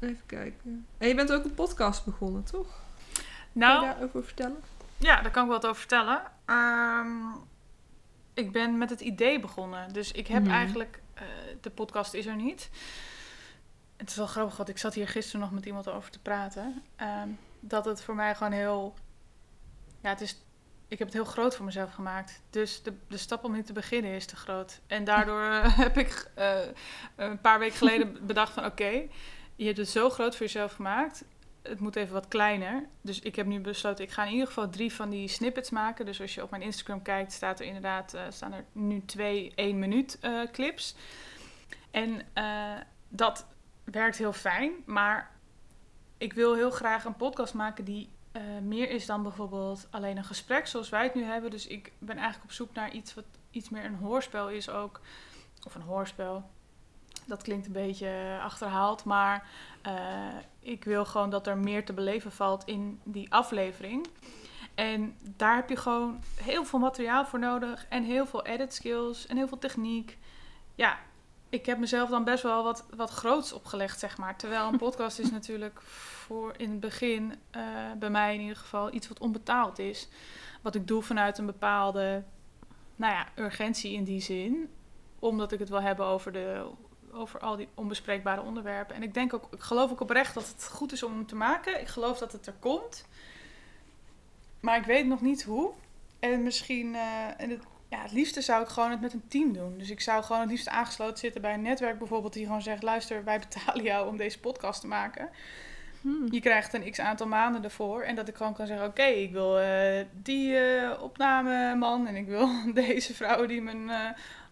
[0.00, 0.86] Even kijken.
[0.98, 2.66] En je bent ook een podcast begonnen, toch?
[3.12, 3.22] Kan
[3.52, 4.60] Nou, je daarover vertellen?
[4.96, 6.22] Ja, daar kan ik wel wat over vertellen.
[6.44, 7.08] Ehm,
[8.34, 9.92] ik ben met het idee begonnen.
[9.92, 10.50] Dus ik heb Mhm.
[10.52, 11.00] eigenlijk...
[11.14, 11.22] eh,
[11.60, 12.70] de podcast is er niet.
[13.96, 16.82] Het is wel grappig, want ik zat hier gisteren nog met iemand over te praten.
[16.96, 17.28] Ehm,
[17.60, 18.94] dat het voor mij gewoon heel...
[20.00, 20.43] Ja, het is...
[20.88, 22.42] Ik heb het heel groot voor mezelf gemaakt.
[22.50, 24.80] Dus de, de stap om nu te beginnen is te groot.
[24.86, 26.58] En daardoor eh, heb ik eh,
[27.16, 28.64] een paar weken geleden bedacht van...
[28.64, 29.02] Oké,
[29.56, 31.24] je hebt het zo groot voor jezelf gemaakt
[31.62, 32.88] het moet even wat kleiner.
[33.00, 36.06] Dus ik heb nu besloten, ik ga in ieder geval drie van die snippets maken.
[36.06, 39.52] Dus als je op mijn Instagram kijkt, staat er inderdaad, eh, staan er nu twee
[39.54, 40.18] één minuut
[40.52, 40.94] clips.
[41.90, 42.20] En
[43.08, 43.46] dat
[43.84, 45.30] werkt heel fijn, maar
[46.18, 50.24] ik wil heel graag een podcast maken die eh, meer is dan bijvoorbeeld alleen een
[50.24, 51.50] gesprek zoals wij het nu hebben.
[51.50, 55.00] Dus ik ben eigenlijk op zoek naar iets wat iets meer een hoorspel is ook.
[55.66, 56.44] Of een hoorspel.
[57.26, 59.48] Dat klinkt een beetje achterhaald, maar
[59.82, 59.94] eh,
[60.60, 64.06] ik wil gewoon dat er meer te beleven valt in die aflevering.
[64.74, 69.26] En daar heb je gewoon heel veel materiaal voor nodig en heel veel edit skills
[69.26, 70.18] en heel veel techniek.
[70.74, 70.98] Ja,
[71.48, 74.36] ik heb mezelf dan best wel wat, wat groots opgelegd, zeg maar.
[74.36, 75.80] Terwijl een podcast is natuurlijk
[76.24, 77.62] voor in het begin, eh,
[77.98, 80.08] bij mij in ieder geval, iets wat onbetaald is.
[80.62, 82.22] Wat ik doe vanuit een bepaalde,
[82.96, 84.68] nou ja, urgentie in die zin.
[85.18, 86.66] Omdat ik het wil hebben over, de,
[87.12, 88.96] over al die onbespreekbare onderwerpen.
[88.96, 91.36] En ik denk ook, ik geloof ook oprecht dat het goed is om hem te
[91.36, 91.80] maken.
[91.80, 93.06] Ik geloof dat het er komt.
[94.60, 95.72] Maar ik weet nog niet hoe.
[96.18, 99.52] En misschien, eh, en het, ja, het liefste zou ik gewoon het met een team
[99.52, 99.78] doen.
[99.78, 102.82] Dus ik zou gewoon het liefst aangesloten zitten bij een netwerk bijvoorbeeld, die gewoon zegt:
[102.82, 105.30] luister, wij betalen jou om deze podcast te maken.
[106.04, 106.26] Hmm.
[106.30, 108.02] Je krijgt een x aantal maanden ervoor.
[108.02, 112.06] En dat ik gewoon kan zeggen: Oké, ik wil eh, die eh, opnameman.
[112.06, 112.48] En ik wil
[112.84, 114.10] deze vrouw die mijn, eh,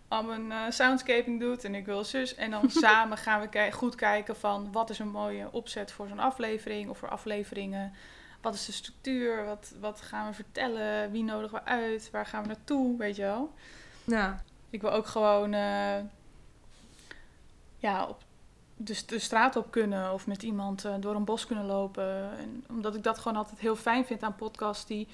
[0.09, 1.65] al mijn soundscaping doet.
[1.65, 2.35] En ik wil zus.
[2.35, 6.09] En dan samen gaan we ki- goed kijken van wat is een mooie opzet voor
[6.09, 7.93] zo'n aflevering of voor afleveringen.
[8.41, 9.45] Wat is de structuur?
[9.45, 11.11] Wat, wat gaan we vertellen?
[11.11, 12.09] Wie nodigen we uit?
[12.13, 12.99] Waar gaan we naartoe?
[12.99, 13.53] Weet je wel?
[14.05, 15.51] Ja, Ik wil ook gewoon
[17.79, 18.23] ja, op
[18.85, 22.39] de, de straat op kunnen of met iemand eh, door een bos kunnen lopen.
[22.39, 25.09] En omdat ik dat gewoon altijd heel fijn vind aan podcasts die.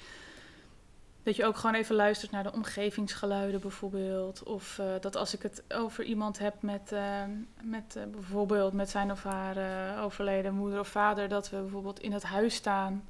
[1.23, 4.43] Dat je ook gewoon even luistert naar de omgevingsgeluiden bijvoorbeeld.
[4.43, 7.23] Of eh, dat als ik het over iemand heb met, eh,
[7.61, 9.57] met bijvoorbeeld met zijn of haar
[10.03, 11.27] overleden moeder of vader.
[11.27, 13.03] Dat we bijvoorbeeld in het huis staan.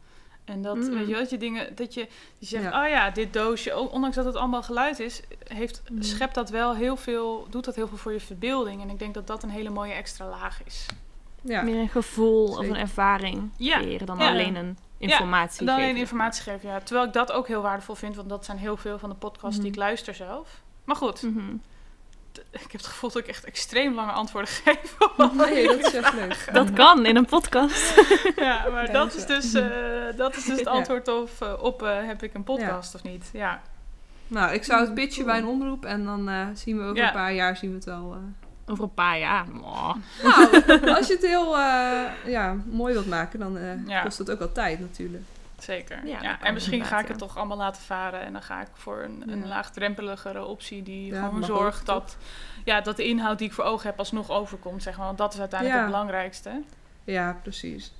[0.49, 0.89] En dat, Mm.
[0.89, 2.83] weet je wel, dat je dingen, dat je, je zegt, Ja.
[2.83, 6.01] oh ja, dit doosje, ondanks dat het allemaal geluid is, heeft, Mm.
[6.01, 8.81] schept dat wel heel veel, doet dat heel veel voor je verbeelding.
[8.81, 10.85] En ik denk dat dat een hele mooie extra laag is.
[11.41, 11.61] ja.
[11.61, 14.29] Meer een gevoel of een ervaring Ja, creëren dan ja.
[14.29, 16.79] alleen een informatie Dan alleen informatie geven, ja.
[16.79, 19.57] Terwijl ik dat ook heel waardevol vind, want dat zijn heel veel van de podcasts
[19.59, 19.79] die ik Mhm.
[19.85, 20.61] luister zelf.
[20.83, 21.55] Maar goed, Mhm.
[22.51, 24.95] Ik heb het gevoel dat ik echt extreem lange antwoorden geef.
[24.99, 26.47] op alle Nee, dat is echt leuk.
[26.53, 28.01] Dat kan in een podcast.
[28.36, 29.65] Ja, maar Ja, dat is, dus, eh,
[30.15, 30.71] dat is dus het Ja.
[30.71, 33.30] antwoord op, eh, op eh, heb ik een podcast of niet.
[33.34, 33.61] Ja,
[34.27, 37.07] Nou, ik zou het pitchen bij een omroep en dan eh, zien we over Ja.
[37.07, 38.13] een paar jaar zien we het wel.
[38.13, 38.71] eh.
[38.71, 39.45] Over een paar jaar.
[39.53, 39.95] Mwah.
[40.23, 44.01] Nou, als je het heel eh, ja, mooi wilt maken, dan eh, Ja.
[44.01, 45.23] kost het ook wel tijd natuurlijk.
[45.64, 46.07] Zeker.
[46.07, 47.26] Ja, en misschien ga ik het ja.
[47.26, 48.22] toch allemaal laten varen.
[48.22, 49.45] En dan ga ik voor een, een Ja.
[49.47, 52.18] laagdrempeligere optie die Ja, gewoon zorgt dat,
[52.66, 54.84] ja, dat de inhoud die ik voor ogen heb alsnog overkomt.
[54.84, 55.05] Zeg maar.
[55.05, 55.86] Want dat is uiteindelijk Ja.
[55.86, 56.62] het belangrijkste.
[57.03, 57.93] Ja, precies.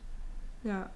[0.62, 0.92] Ja,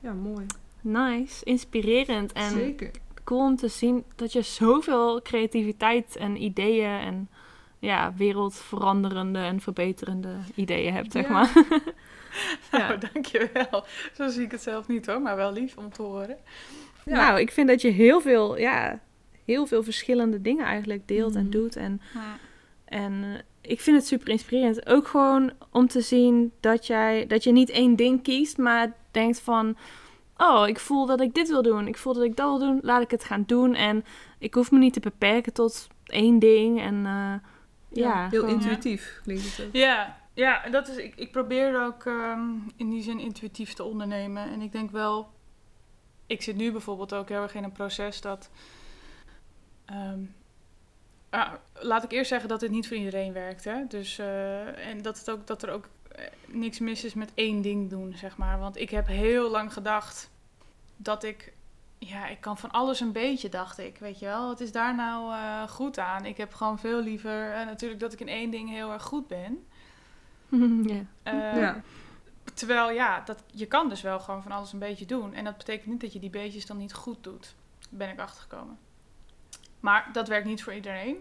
[0.00, 0.46] ja mooi.
[0.80, 2.90] Nice, inspirerend en Zeker.
[3.24, 7.28] cool om te zien dat je zoveel creativiteit en ideeën en
[7.78, 11.30] ja, wereldveranderende en verbeterende ideeën hebt, zeg Ja.
[11.32, 11.52] maar.
[12.72, 13.84] Nou, dankjewel.
[14.16, 16.36] Zo zie ik het zelf niet hoor, maar wel lief om te horen.
[17.04, 17.16] Ja.
[17.16, 19.00] Nou, ik vind dat je heel veel, ja,
[19.44, 21.50] heel veel verschillende dingen eigenlijk deelt en Mhm.
[21.50, 21.76] doet.
[21.76, 22.00] En,
[22.84, 24.86] en eh, ik vind het super inspirerend.
[24.86, 29.40] Ook gewoon om te zien dat, jij, dat je niet één ding kiest, maar denkt
[29.40, 29.76] van...
[30.36, 31.86] Oh, ik voel dat ik dit wil doen.
[31.86, 32.78] Ik voel dat ik dat wil doen.
[32.82, 33.74] Laat ik het gaan doen.
[33.74, 34.04] En
[34.38, 36.80] ik hoef me niet te beperken tot één ding.
[36.80, 37.34] En eh,
[37.88, 39.72] ja, heel gewoon- intuïtief klinkt het ook.
[39.72, 44.50] Ja, ja dat is, ik, ik probeer ook ehm, in die zin intuïtief te ondernemen.
[44.50, 45.30] En ik denk wel,
[46.26, 48.50] ik zit nu bijvoorbeeld ook heel erg in een proces dat.
[49.84, 50.20] ehm,
[51.30, 53.64] ah, laat ik eerst zeggen dat het niet voor iedereen werkt.
[53.64, 53.86] Hè?
[53.88, 57.62] Dus, eh, en dat, het ook, dat er ook eh, niks mis is met één
[57.62, 58.58] ding doen, zeg maar.
[58.58, 60.30] Want ik heb heel lang gedacht
[60.96, 61.52] dat ik.
[61.98, 63.98] Ja, ik kan van alles een beetje, dacht ik.
[63.98, 66.24] Weet je wel, wat is daar nou eh, goed aan?
[66.24, 69.66] Ik heb gewoon veel liever natuurlijk dat ik in één ding heel erg goed ben.
[70.92, 71.04] ja.
[71.22, 71.82] Eh, ja.
[72.54, 75.34] Terwijl ja, dat, je kan dus wel gewoon van alles een beetje doen.
[75.34, 77.54] En dat betekent niet dat je die beetjes dan niet goed doet.
[77.90, 78.78] Ben ik achtergekomen.
[79.80, 81.16] Maar dat werkt niet voor iedereen.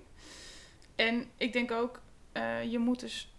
[0.96, 2.02] En ik denk ook,
[2.32, 3.34] eh, je moet dus...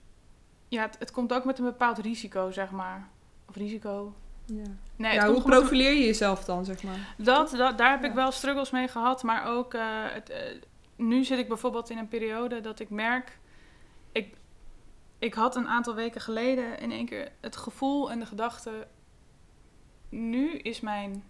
[0.69, 3.09] Ja, het, het komt ook met een bepaald risico, zeg maar.
[3.49, 4.15] Of risico.
[4.47, 4.63] ja.
[4.97, 7.15] Nee, ja, hoe profileer je jezelf dan, zeg maar?
[7.19, 9.23] dat, dat, daar heb ik wel struggles mee gehad.
[9.23, 10.39] Maar ook, eh, het, eh,
[10.97, 13.39] nu zit ik bijvoorbeeld in een periode dat ik merk...
[14.13, 14.35] Ik,
[15.23, 18.87] ik had een aantal weken geleden in één keer het gevoel en de gedachte...
[20.09, 21.25] Nu is mijn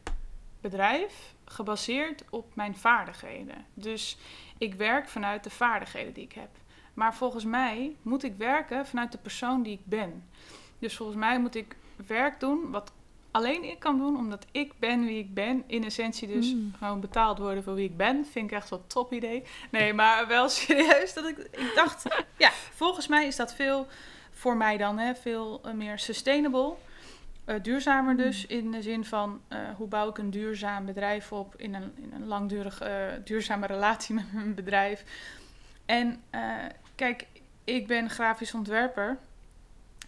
[0.61, 3.67] bedrijf gebaseerd op mijn vaardigheden.
[3.75, 4.19] Dus
[4.59, 6.49] ik werk vanuit de vaardigheden die ik heb.
[6.95, 10.29] Maar volgens mij moet ik werken vanuit de persoon die ik ben.
[10.79, 11.77] Dus volgens mij moet ik
[12.07, 12.93] werk doen wat
[13.33, 15.65] alleen ik kan doen, omdat ik ben wie ik ben.
[15.67, 16.75] In essentie dus Mm.
[16.79, 18.27] gewoon betaald worden voor wie ik ben.
[18.27, 19.43] Vind ik echt wel top idee.
[19.71, 21.15] Nee, maar wel serieus.
[21.15, 22.05] Dat ik, ik dacht,
[22.39, 23.87] ja, volgens mij is dat veel
[24.31, 26.75] voor mij dan, hè, veel eh, meer sustainable.
[27.45, 31.55] Eh, duurzamer dus, in de zin van eh, hoe bouw ik een duurzaam bedrijf op
[31.57, 32.83] in een, in een langdurig
[33.25, 35.05] duurzame relatie met mijn bedrijf.
[35.87, 36.23] En
[36.95, 37.27] kijk,
[37.65, 39.19] ik ben grafisch ontwerper.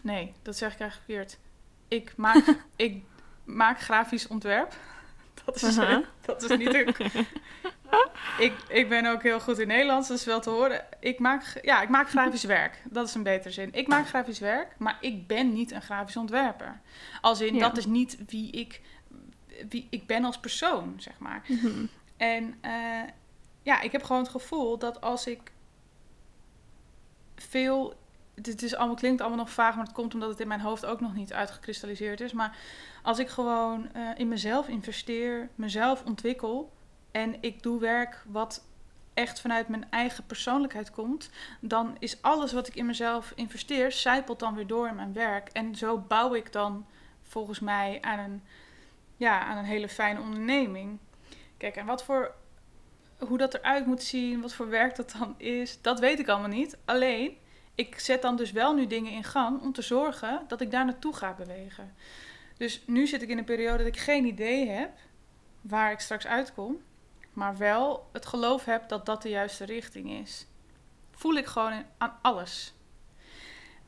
[0.01, 1.39] Nee, dat zeg ik eigenlijk verkeerd.
[1.87, 2.43] Ik maak,
[2.75, 3.03] ik
[3.45, 4.73] maak grafisch ontwerp.
[5.45, 5.75] Dat is,
[6.21, 6.87] dat is niet een...
[8.45, 10.85] ik, ik ben ook heel goed in Nederlands, dat is wel te horen.
[10.99, 12.81] Ik maak, ja, ik maak grafisch werk.
[12.83, 13.73] Dat is een betere zin.
[13.73, 16.81] Ik maak grafisch werk, maar ik ben niet een grafisch ontwerper.
[17.21, 17.59] Als in, Ja.
[17.59, 18.81] dat is niet wie ik,
[19.69, 21.41] wie ik ben als persoon, zeg maar.
[21.47, 21.85] Mhm.
[22.17, 23.01] En eh,
[23.61, 25.51] ja, ik heb gewoon het gevoel dat als ik
[27.35, 27.93] veel.
[28.35, 30.85] Dit is allemaal, klinkt allemaal nog vaag, maar het komt omdat het in mijn hoofd
[30.85, 32.33] ook nog niet uitgekristalliseerd is.
[32.33, 32.57] Maar
[33.03, 36.73] als ik gewoon eh, in mezelf investeer, mezelf ontwikkel
[37.11, 38.63] en ik doe werk wat
[39.13, 41.29] echt vanuit mijn eigen persoonlijkheid komt,
[41.59, 45.49] dan is alles wat ik in mezelf investeer, zijpelt dan weer door in mijn werk.
[45.49, 46.85] En zo bouw ik dan
[47.21, 48.43] volgens mij aan een,
[49.17, 50.99] ja, aan een hele fijne onderneming.
[51.57, 52.33] Kijk, en wat voor,
[53.17, 56.49] hoe dat eruit moet zien, wat voor werk dat dan is, dat weet ik allemaal
[56.49, 56.77] niet.
[56.85, 57.37] Alleen,
[57.75, 60.85] ik zet dan dus wel nu dingen in gang om te zorgen dat ik daar
[60.85, 61.93] naartoe ga bewegen.
[62.57, 64.91] Dus nu zit ik in een periode dat ik geen idee heb
[65.61, 66.81] waar ik straks uitkom,
[67.33, 70.47] maar wel het geloof heb dat dat de juiste richting is.
[71.11, 72.73] Voel ik gewoon aan alles.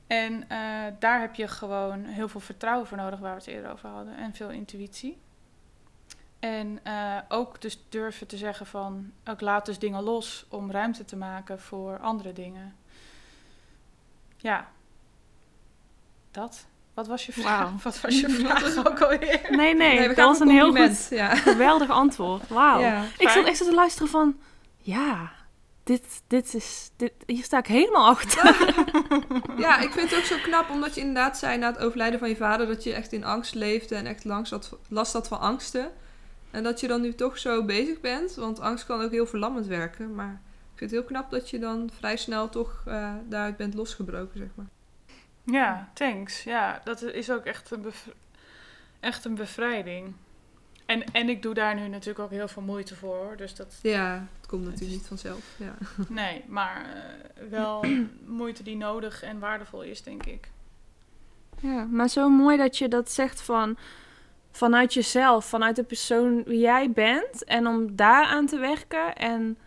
[0.07, 0.59] En eh,
[0.99, 4.17] daar heb je gewoon heel veel vertrouwen voor nodig, waar we het eerder over hadden,
[4.17, 5.17] en veel intuïtie.
[6.39, 11.05] En eh, ook dus durven te zeggen van, ik laat dus dingen los om ruimte
[11.05, 12.75] te maken voor andere dingen.
[14.38, 14.67] Ja,
[16.31, 16.65] dat.
[16.93, 17.71] Wat was je vraag?
[17.83, 19.47] Wat was je vraag ook alweer?
[19.49, 21.35] Nee, nee, dat was een heel goed, Ja.
[21.35, 22.47] geweldig antwoord.
[22.47, 22.79] Wauw.
[22.79, 23.03] Ja.
[23.17, 24.38] Ik zat echt te luisteren van,
[24.77, 25.31] ja,
[25.83, 28.75] dit, dit is, dit, hier sta ik helemaal achter.
[29.65, 32.29] ja, ik vind het ook zo knap omdat je inderdaad zei na het overlijden van
[32.29, 35.39] je vader dat je echt in angst leefde en echt langs had, last had van
[35.39, 35.91] angsten.
[36.51, 39.65] En dat je dan nu toch zo bezig bent, want angst kan ook heel verlammend
[39.65, 40.15] werken.
[40.15, 40.41] Maar
[40.78, 44.38] ik vind het heel knap dat je dan vrij snel toch eh, daaruit bent losgebroken,
[44.38, 44.65] zeg maar.
[45.43, 46.43] Ja, thanks.
[46.43, 48.07] Ja, dat is ook echt een, bev-
[48.99, 50.13] echt een bevrijding.
[50.86, 53.15] En, en ik doe daar nu natuurlijk ook heel veel moeite voor.
[53.15, 53.38] hoor.
[53.38, 55.55] Dus dat, Ja, het komt natuurlijk niet vanzelf.
[55.57, 55.75] Ja.
[56.09, 57.86] nee, maar eh, wel
[58.25, 60.49] moeite die nodig en waardevol is, denk ik.
[61.59, 63.78] Ja, maar zo mooi dat je dat zegt van
[64.51, 69.57] vanuit jezelf, vanuit de persoon wie jij bent en om daaraan te werken en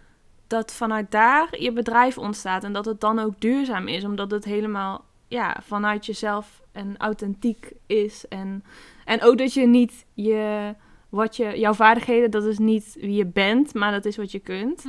[0.51, 4.44] dat vanuit daar je bedrijf ontstaat en dat het dan ook duurzaam is, omdat het
[4.44, 8.64] helemaal ja, vanuit jezelf en authentiek is en
[9.05, 10.74] en ook dat je niet je
[11.09, 14.38] wat je jouw vaardigheden dat is niet wie je bent, maar dat is wat je
[14.38, 14.84] kunt.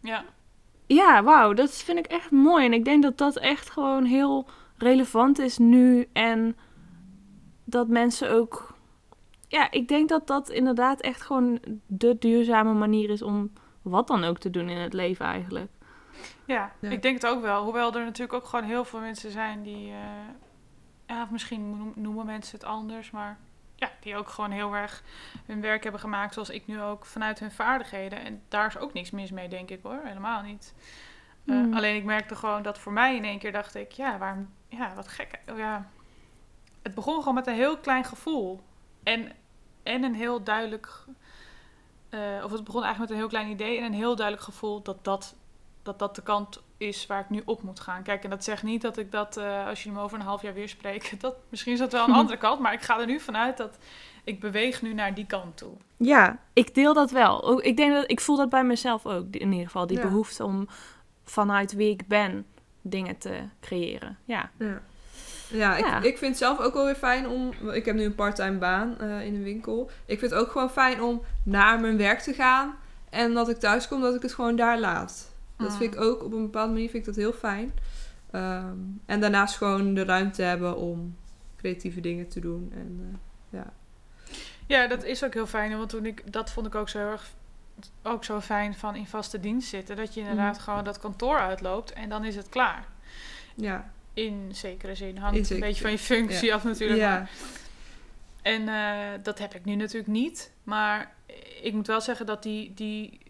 [0.00, 0.24] Ja,
[0.86, 2.64] Ja, wauw, dat vind ik echt mooi.
[2.64, 6.08] En ik denk dat dat echt gewoon heel relevant is nu.
[6.12, 6.56] En
[7.64, 8.74] dat mensen ook.
[9.48, 13.50] Ja, ik denk dat dat inderdaad echt gewoon de duurzame manier is om
[13.82, 15.70] wat dan ook te doen in het leven eigenlijk.
[16.44, 16.90] ja, Ja.
[16.90, 17.62] ik denk het ook wel.
[17.64, 19.90] Hoewel er natuurlijk ook gewoon heel veel mensen zijn die...
[19.90, 19.98] eh,
[21.06, 23.38] ja, of misschien noem- noemen mensen het anders, maar...
[23.76, 25.02] Ja, die ook gewoon heel erg
[25.46, 28.24] hun werk hebben gemaakt, zoals ik nu ook, vanuit hun vaardigheden.
[28.24, 30.00] En daar is ook niks mis mee, denk ik hoor.
[30.04, 30.74] Helemaal niet.
[31.46, 31.74] Eh, Hmm.
[31.74, 34.94] Alleen ik merkte gewoon dat voor mij in één keer dacht ik, ja, waarom, ja,
[34.94, 35.40] wat gek.
[35.50, 35.88] Oh, ja.
[36.82, 38.60] Het begon gewoon met een heel klein gevoel.
[39.02, 39.32] En,
[39.82, 41.04] en een heel duidelijk,
[42.12, 44.82] eh, of het begon eigenlijk met een heel klein idee en een heel duidelijk gevoel
[44.82, 45.34] dat dat,
[45.82, 48.02] dat, dat de kant is waar ik nu op moet gaan.
[48.02, 50.42] Kijk, en dat zegt niet dat ik dat, eh, als je hem over een half
[50.42, 53.06] jaar weer spreekt, dat, misschien is dat wel een andere kant, maar ik ga er
[53.06, 53.78] nu vanuit dat
[54.24, 55.72] ik beweeg nu naar die kant toe.
[55.96, 57.64] Ja, ik deel dat wel.
[57.64, 59.86] Ik denk dat ik voel dat bij mezelf ook in ieder geval.
[59.86, 60.02] Die Ja.
[60.02, 60.68] behoefte om
[61.24, 62.46] vanuit wie ik ben
[62.80, 64.18] dingen te creëren.
[64.24, 64.50] Ja.
[64.58, 64.82] Ja,
[65.52, 65.96] ja, ik, Ja.
[66.02, 67.50] ik vind het zelf ook wel weer fijn om...
[67.72, 69.90] Ik heb nu een parttime baan eh, in een winkel.
[70.06, 72.74] Ik vind het ook gewoon fijn om naar mijn werk te gaan.
[73.10, 75.30] En dat ik thuis kom, dat ik het gewoon daar laat.
[75.56, 75.76] Dat Mm.
[75.76, 77.72] vind ik ook, op een bepaalde manier vind ik dat heel fijn.
[78.30, 78.76] Ehm,
[79.06, 81.16] en daarnaast gewoon de ruimte hebben om
[81.56, 82.72] creatieve dingen te doen.
[82.74, 83.72] En, eh, ja.
[84.66, 85.76] Ja, dat is ook heel fijn.
[85.76, 87.30] Want toen ik, dat vond ik ook zo heel erg
[88.02, 89.96] ook zo fijn van in vaste dienst zitten.
[89.96, 90.62] Dat je inderdaad Mhm.
[90.62, 92.84] gewoon dat kantoor uitloopt en dan is het klaar.
[93.54, 93.90] ja.
[94.14, 95.16] In zekere zin.
[95.16, 97.00] Hangt In een zekere beetje van je functie af natuurlijk.
[97.00, 97.26] ja.
[98.42, 100.52] En eh, dat heb ik nu natuurlijk niet.
[100.62, 101.14] Maar
[101.62, 103.20] ik moet wel zeggen dat die, die...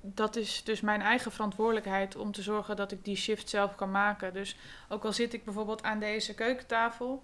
[0.00, 3.90] Dat is dus mijn eigen verantwoordelijkheid om te zorgen dat ik die shift zelf kan
[3.90, 4.32] maken.
[4.32, 4.56] Dus
[4.88, 7.22] ook al zit ik bijvoorbeeld aan deze keukentafel...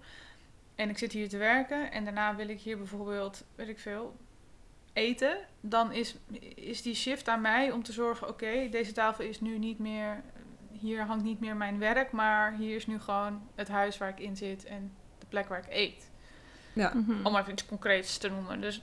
[0.75, 4.15] en ik zit hier te werken en daarna wil ik hier bijvoorbeeld, weet ik veel,
[4.93, 6.15] eten, dan is,
[6.55, 10.23] is die shift aan mij om te zorgen, oké, deze tafel is nu niet meer,
[10.83, 14.19] hier hangt niet meer mijn werk, maar hier is nu gewoon het huis waar ik
[14.19, 16.11] in zit en de plek waar ik eet.
[16.73, 16.91] Ja.
[16.93, 17.25] Mhm.
[17.25, 18.61] Om even iets concreets te noemen.
[18.61, 18.81] Dus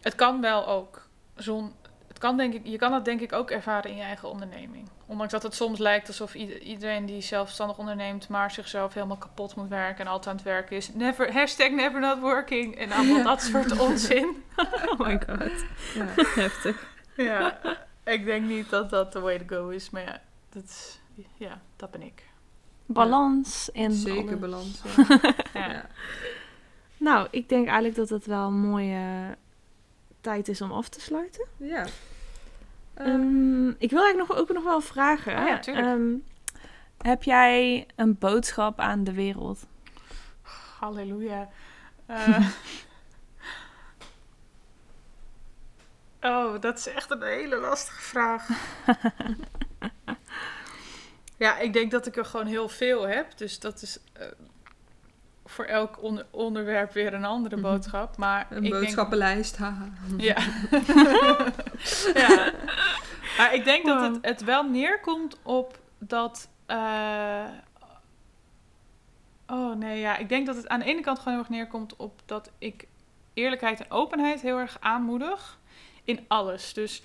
[0.00, 1.72] het kan wel ook zon.
[2.08, 4.88] Het kan denk ik, je kan dat denk ik ook ervaren in je eigen onderneming.
[5.06, 9.56] Ondanks dat het soms lijkt alsof ieder- iedereen die zelfstandig onderneemt, maar zichzelf helemaal kapot
[9.56, 10.94] moet werken en altijd aan het werken is.
[10.94, 12.76] Never, hashtag never not working.
[12.76, 14.44] En allemaal dat soort onzin.
[14.90, 15.64] Oh my god.
[15.94, 16.04] Ja.
[16.42, 16.86] Heftig.
[17.16, 17.58] Ja,
[18.04, 19.90] ik denk niet dat dat the way to go is.
[19.90, 20.20] Maar ja,
[20.60, 22.26] dat, is, ja, dat ben ik.
[22.86, 24.38] Balans en Zeker alles.
[24.40, 24.82] balans.
[25.54, 25.86] Ja.
[26.96, 29.36] Nou, ik denk eigenlijk dat het wel een mooie
[30.20, 31.46] tijd is om af te sluiten.
[31.56, 31.86] Ja.
[32.94, 35.38] Ehm, Ehm, ik wil eigenlijk nog, ook nog wel vragen.
[35.38, 35.86] Oh ja, tuurlijk.
[35.86, 36.14] Ehm,
[36.98, 39.66] heb jij een boodschap aan de wereld?
[40.78, 41.48] Halleluja.
[42.06, 42.48] Eh,
[46.20, 48.48] oh, dat is echt een hele lastige vraag.
[51.38, 53.36] ja, ik denk dat ik er gewoon heel veel heb.
[53.38, 54.26] Dus dat is eh,
[55.44, 57.64] voor elk onder- onderwerp weer een andere Mhm.
[57.64, 58.16] boodschap.
[58.16, 59.56] Maar een ik boodschappenlijst.
[59.56, 59.88] haha.
[60.08, 60.36] Denk, ja.
[62.28, 62.52] ja.
[63.38, 66.48] Maar ik denk dat het, het wel neerkomt op dat...
[66.66, 67.44] eh,
[69.46, 70.16] Oh nee, ja.
[70.16, 72.86] Ik denk dat het aan de ene kant gewoon heel erg neerkomt op dat ik
[73.34, 75.58] eerlijkheid en openheid heel erg aanmoedig.
[76.04, 76.72] In alles.
[76.72, 77.02] Dus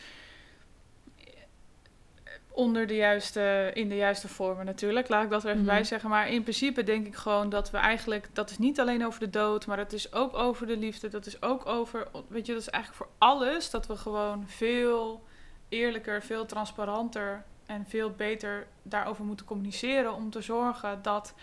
[2.53, 5.09] onder de juiste, in de juiste vormen natuurlijk.
[5.09, 5.71] Laat ik dat er even Mhm.
[5.71, 6.09] bij zeggen.
[6.09, 8.29] Maar in principe denk ik gewoon dat we eigenlijk...
[8.33, 11.07] Dat is niet alleen over de dood, maar het is ook over de liefde.
[11.07, 12.07] Dat is ook over...
[12.27, 13.69] Weet je, dat is eigenlijk voor alles.
[13.69, 15.23] Dat we gewoon veel
[15.69, 17.43] eerlijker, veel transparanter...
[17.65, 20.13] en veel beter daarover moeten communiceren...
[20.13, 21.33] om te zorgen dat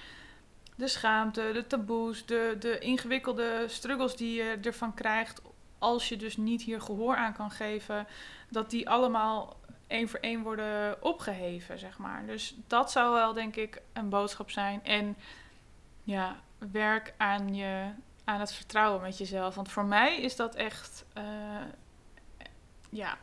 [0.76, 5.42] de schaamte, de taboes, de, de ingewikkelde struggles die je ervan krijgt,
[5.78, 8.06] als je dus niet hier gehoor aan kan geven,
[8.48, 9.59] dat die allemaal
[9.90, 12.26] één voor één worden opgeheven, zeg maar.
[12.26, 14.84] Dus dat zou wel, denk ik, een boodschap zijn.
[14.84, 15.16] En
[16.04, 16.36] ja,
[16.72, 17.90] werk aan, je,
[18.24, 19.54] aan het vertrouwen met jezelf.
[19.54, 21.24] Want voor mij is dat echt, eh,
[22.90, 23.18] ja,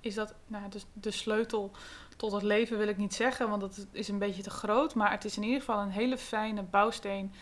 [0.00, 1.70] is dat nou, de, de sleutel
[2.16, 4.94] tot het leven wil ik niet zeggen, want dat is een beetje te groot.
[4.94, 7.32] Maar het is in ieder geval een hele fijne bouwsteen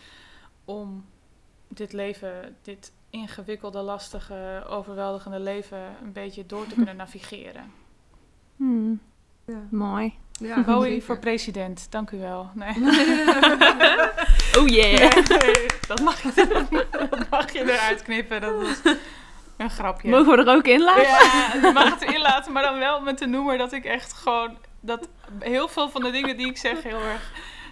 [0.65, 1.05] om
[1.67, 7.80] dit leven, dit ingewikkelde, lastige, overweldigende leven een beetje door te kunnen navigeren.
[8.55, 8.99] Hmm,
[9.47, 9.61] Ja.
[9.69, 10.13] mooi.
[10.39, 11.05] Ja, Bowie zeker.
[11.05, 12.49] voor president, dank u wel.
[12.53, 12.73] Nee.
[14.59, 15.15] Oh yeah.
[15.29, 16.31] Nee, dat, mag je,
[16.91, 18.41] dat mag je eruit knippen.
[18.41, 18.81] Dat was
[19.57, 20.09] een grapje.
[20.09, 21.01] Mogen we er ook in laten?
[21.01, 21.17] Ja,
[21.67, 24.57] je mag het erin laten, maar dan wel met de noemer dat ik echt gewoon...
[24.79, 25.07] Dat
[25.39, 27.31] heel veel van de dingen die ik zeg heel erg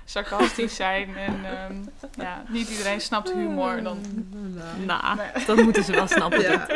[0.09, 1.15] sarcastisch zijn.
[1.17, 1.75] En ehm,
[2.21, 3.83] ja, niet iedereen snapt humor.
[3.83, 3.97] Dan,
[4.85, 5.15] Nou.
[5.15, 5.45] Nee.
[5.45, 6.41] dat moeten ze wel snappen.
[6.41, 6.67] Ja.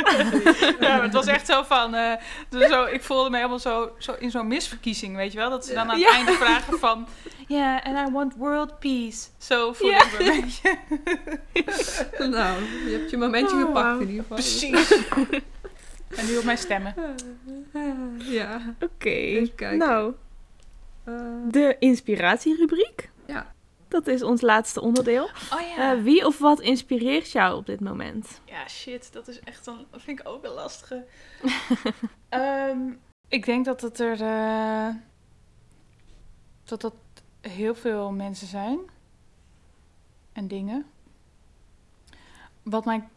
[0.79, 1.95] ja, maar het was echt zo van...
[1.95, 2.11] eh,
[2.49, 5.49] dus zo, ik voelde me helemaal zo, zo in zo'n misverkiezing, weet je wel?
[5.49, 6.11] Dat ze dan aan het Ja.
[6.13, 7.07] einde vragen van...
[7.47, 9.27] Ja, and I want world peace.
[9.37, 10.03] Zo voelde Ja.
[10.03, 10.77] ik me een beetje.
[12.29, 14.37] nou, je hebt je momentje Oh, gepakt in ieder geval.
[14.37, 14.91] Precies.
[16.15, 16.93] En nu op mijn stemmen.
[18.17, 18.61] Ja.
[18.81, 19.47] Oké.
[19.75, 20.13] Nou,
[21.05, 21.13] Eh,
[21.49, 23.09] de inspiratierubriek.
[23.27, 23.53] Ja.
[23.87, 25.23] Dat is ons laatste onderdeel.
[25.23, 28.41] Oh Eh, wie of wat inspireert jou op dit moment?
[28.45, 31.05] Ja, shit, dat is echt een, dat vind ik ook een lastige.
[32.29, 32.79] Ehm,
[33.27, 34.95] ik denk dat het er, eh,
[36.63, 36.93] dat dat
[37.41, 38.79] heel veel mensen zijn
[40.31, 40.85] en dingen.
[42.63, 43.09] Wat mijn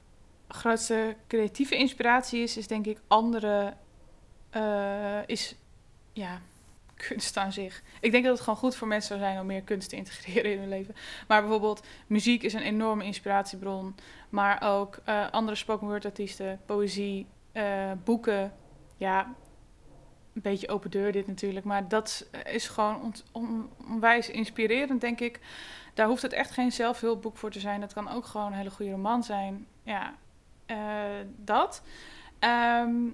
[0.48, 3.74] grootste creatieve inspiratie is, is denk ik andere,
[4.50, 5.54] eh, is
[6.12, 6.40] ja,
[6.96, 7.82] kunst aan zich.
[8.00, 10.52] Ik denk dat het gewoon goed voor mensen zou zijn om meer kunst te integreren
[10.52, 10.94] in hun leven.
[11.28, 13.94] Maar bijvoorbeeld muziek is een enorme inspiratiebron.
[14.28, 18.52] Maar ook eh, andere spoken word artiesten, poëzie, eh, boeken.
[18.96, 19.34] Ja,
[20.34, 21.64] een beetje open deur dit natuurlijk.
[21.64, 23.14] Maar dat is gewoon
[23.88, 25.40] onwijs inspirerend, denk ik.
[25.94, 27.80] Daar hoeft het echt geen zelfhulpboek voor te zijn.
[27.80, 29.66] Dat kan ook gewoon een hele goede roman zijn.
[29.82, 30.14] Ja,
[30.66, 30.76] eh,
[31.36, 31.82] dat.
[32.38, 33.08] Ehm,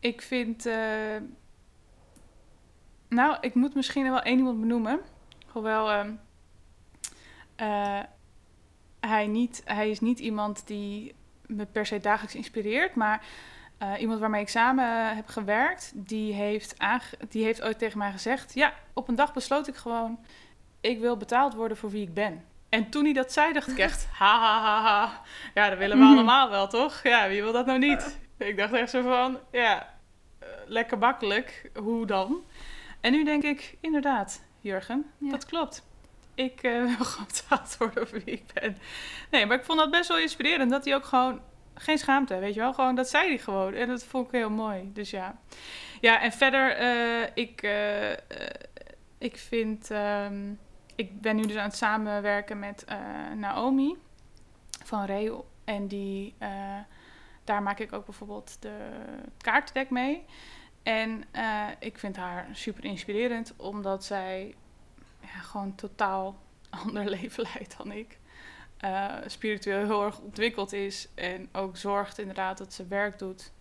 [0.00, 0.68] ik vind...
[3.08, 5.00] eh, nou, ik moet misschien wel één iemand benoemen.
[5.52, 5.90] Hoewel...
[5.90, 6.10] ehm,
[7.56, 7.98] eh,
[9.00, 11.14] hij, niet, hij is niet iemand die
[11.46, 13.22] me per se dagelijks inspireert, maar
[13.78, 18.10] eh, iemand waarmee ik samen heb gewerkt, die heeft, aange- die heeft ooit tegen mij
[18.10, 20.18] gezegd: Ja, op een dag besloot ik gewoon,
[20.80, 22.44] ik wil betaald worden voor wie ik ben.
[22.68, 25.22] En toen hij dat zei, dacht ik echt: ha ha ha ha.
[25.54, 26.12] Ja, dat willen we Mhm.
[26.12, 27.00] allemaal wel, toch?
[27.02, 28.18] Ja, wie wil dat nou niet?
[28.36, 29.94] Ik dacht echt zo van: Ja,
[30.38, 32.42] eh, lekker makkelijk, hoe dan?
[33.00, 35.30] En nu denk ik: Inderdaad, Jurgen, Ja.
[35.30, 35.86] dat klopt.
[36.34, 38.78] ik eh, wil gewoon betaald worden voor wie ik ben.
[39.30, 40.70] Nee, maar ik vond dat best wel inspirerend.
[40.70, 41.40] Dat hij ook gewoon,
[41.74, 42.72] geen schaamte, weet je wel.
[42.74, 43.74] Gewoon, dat zei hij gewoon.
[43.74, 44.90] En dat vond ik heel mooi.
[44.92, 45.38] Dus ja.
[46.00, 48.10] Ja, en verder, eh, ik, eh,
[49.18, 49.90] ik vind...
[49.90, 50.52] ehm,
[50.94, 52.84] ik ben nu dus aan het samenwerken met
[53.36, 53.96] Naomi
[54.84, 55.46] van Reo.
[55.64, 56.34] En die,
[57.44, 58.76] daar maak ik ook bijvoorbeeld de
[59.36, 60.24] kaartendek mee.
[60.88, 64.54] En eh, ik vind haar super inspirerend, omdat zij
[65.20, 66.36] ja, gewoon totaal
[66.84, 68.18] ander leven leidt dan ik.
[68.76, 73.52] Eh, spiritueel heel erg ontwikkeld is en ook zorgt inderdaad dat ze werk doet.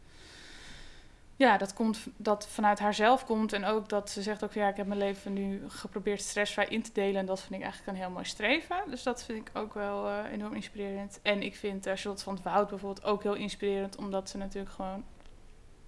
[1.35, 4.77] Ja, dat komt dat vanuit haarzelf komt en ook dat ze zegt ook ja, ik
[4.77, 8.03] heb mijn leven nu geprobeerd stressvrij in te delen en dat vind ik eigenlijk een
[8.03, 8.77] heel mooi streven.
[8.89, 11.19] Dus dat vind ik ook wel eh, enorm inspirerend.
[11.21, 15.05] En ik vind Charlotte van het Woud bijvoorbeeld ook heel inspirerend, omdat ze natuurlijk gewoon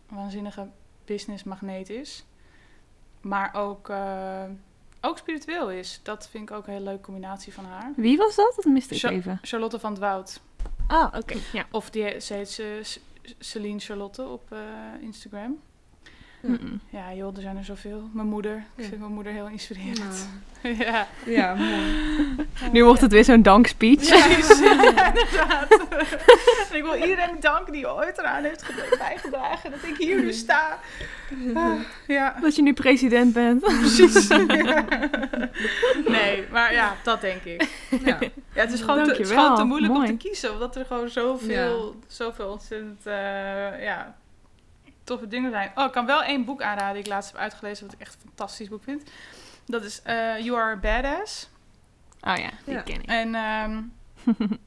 [0.09, 0.69] waanzinnige
[1.13, 2.25] businessmagneet is.
[3.21, 4.43] Maar ook, eh,
[5.01, 5.99] ook spiritueel is.
[6.03, 7.93] Dat vind ik ook een hele leuke combinatie van haar.
[7.95, 8.53] Wie was dat?
[8.55, 9.39] Dat miste ik Cha- even.
[9.41, 10.39] Charlotte van het Woud.
[10.87, 11.37] Ah, oké.
[11.53, 11.65] Ja.
[11.71, 12.81] Of die, ze heet ze,
[13.39, 14.59] Celine Charlotte op eh,
[15.01, 15.59] Instagram.
[16.41, 16.79] Mm-mm.
[16.89, 18.09] Ja, joh, er zijn er zoveel.
[18.13, 18.55] Mijn moeder.
[18.75, 18.87] Ik Ja.
[18.89, 20.29] vind mijn moeder heel inspirerend.
[20.63, 21.07] Nou, ja.
[21.25, 22.05] ja, mooi.
[22.73, 23.95] Nu wordt het weer zo'n dankspeech.
[23.97, 25.71] Precies, inderdaad.
[26.71, 30.33] En ik wil iedereen bedanken die ooit eraan heeft ge- bijgedragen dat ik hier nu
[30.33, 30.77] sta.
[31.55, 31.71] Ah,
[32.07, 33.61] ja, Dat je nu president bent.
[33.61, 34.27] precies.
[36.07, 37.67] Nee, maar ja, dat denk ik.
[38.05, 38.17] Ja.
[38.53, 40.51] Ja, het is gewoon, te, het is gewoon te moeilijk om te kiezen.
[40.51, 43.13] Omdat er gewoon zoveel, zoveel ontzettend uh,
[43.83, 44.15] ja,
[45.09, 45.71] toffe dingen zijn.
[45.75, 47.85] Oh, ik kan wel één boek aanraden die ik laatst heb uitgelezen.
[47.85, 49.09] Wat ik echt een fantastisch boek vind.
[49.65, 51.49] Dat is uh, You Are a Badass.
[52.21, 52.81] Oh ja, die Ja.
[52.81, 53.05] ken ik.
[53.09, 53.93] En um,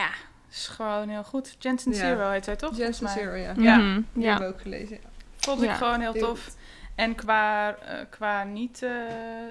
[0.00, 0.08] ja,
[0.50, 1.56] is gewoon heel goed.
[1.58, 1.98] Jensen Ja.
[1.98, 2.76] Zero heet zij toch?
[2.76, 3.08] Jensen.
[3.08, 3.52] Zero, ja.
[3.56, 3.76] Ja.
[3.76, 4.28] Mhm, Die ja.
[4.30, 4.98] hebben we ook gelezen.
[5.02, 5.08] ja.
[5.36, 5.74] Vond ik Ja.
[5.74, 6.54] gewoon heel tof.
[6.94, 8.90] En qua, eh, qua niet eh,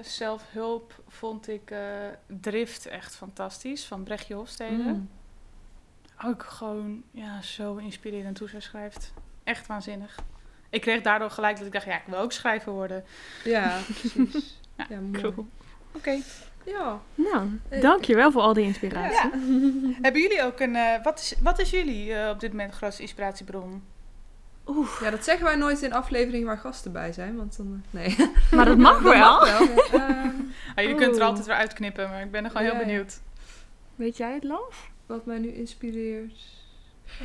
[0.02, 1.78] zelfhulp vond ik eh,
[2.26, 3.84] Drift echt fantastisch.
[3.86, 4.82] Van Brechtje Hofstede.
[4.82, 5.08] Mm.
[6.24, 9.12] Ook gewoon ja, zo inspirerend hoe zij schrijft.
[9.50, 10.18] Echt waanzinnig.
[10.70, 13.04] Ik kreeg daardoor gelijk dat ik dacht, ja, ik wil ook schrijver worden.
[13.44, 14.58] Ja, precies.
[14.76, 15.20] Ja, Ja, mooi.
[15.22, 15.48] Cool.
[15.92, 16.18] Oké.
[16.64, 17.00] Ja.
[17.14, 19.30] Nou, Eh, dankjewel voor al die inspiratie.
[19.30, 19.30] Ja.
[20.02, 20.76] Hebben jullie ook een...
[20.76, 23.82] eh, wat, is, wat is jullie eh, op dit moment grootste inspiratiebron?
[25.02, 27.84] ja, dat zeggen wij nooit in afleveringen waar gasten bij zijn, want dan...
[27.90, 28.16] Nee.
[28.54, 29.38] Maar dat mag Dat wel.
[29.40, 30.00] mag wel.
[30.00, 30.30] Ehm,
[30.74, 31.26] Ah, jullie kunt er Oeh.
[31.26, 32.86] altijd weer uitknippen, maar ik ben er gewoon Ja, heel ja.
[32.86, 33.20] benieuwd.
[33.94, 34.72] Weet jij het, Love?
[35.06, 36.38] wat mij nu inspireert.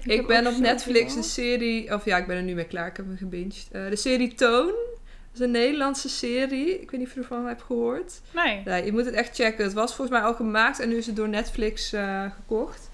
[0.03, 0.57] Ik, ben op.
[0.57, 3.67] Netflix een serie, of ja, ik ben er nu mee klaar, ik heb hem gebinged.
[3.71, 4.65] Eh, de serie Toon.
[4.65, 6.81] Dat is een Nederlandse serie.
[6.81, 8.21] Ik weet niet of je ervan hebt gehoord.
[8.33, 8.61] Nee.
[8.65, 9.63] Nee, je moet het echt checken.
[9.63, 12.89] Het was volgens mij al gemaakt en nu is het door Netflix eh, gekocht.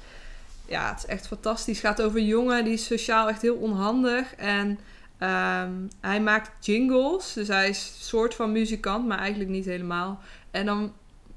[0.65, 1.81] Ja, het is echt fantastisch.
[1.81, 4.35] Het gaat over een jongen die is sociaal echt heel onhandig.
[4.35, 4.79] En
[5.17, 5.71] ehm,
[6.01, 7.33] hij maakt jingles.
[7.33, 10.19] Dus hij is een soort van muzikant, maar eigenlijk niet helemaal.
[10.51, 10.93] En dan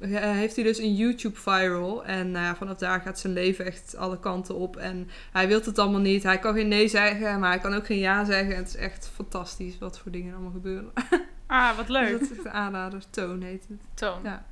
[0.08, 2.04] heeft hij dus een YouTube viral.
[2.04, 4.76] En nou ja, vanaf daar gaat zijn leven echt alle kanten op.
[4.76, 6.22] En hij wil het allemaal niet.
[6.22, 8.50] Hij kan geen nee zeggen, maar hij kan ook geen ja zeggen.
[8.54, 10.92] En het is echt fantastisch wat voor dingen er allemaal gebeuren.
[11.46, 12.10] Ah, wat Dus leuk.
[12.12, 13.02] dat is echt een aanrader.
[13.10, 13.78] Toon heet het.
[13.94, 14.18] Toon.
[14.22, 14.44] Ja.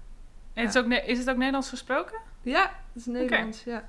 [0.55, 2.19] En het is, ook ne- is het ook Nederlands gesproken?
[2.43, 3.65] Ja, dat is Nederlands.
[3.65, 3.89] Ja.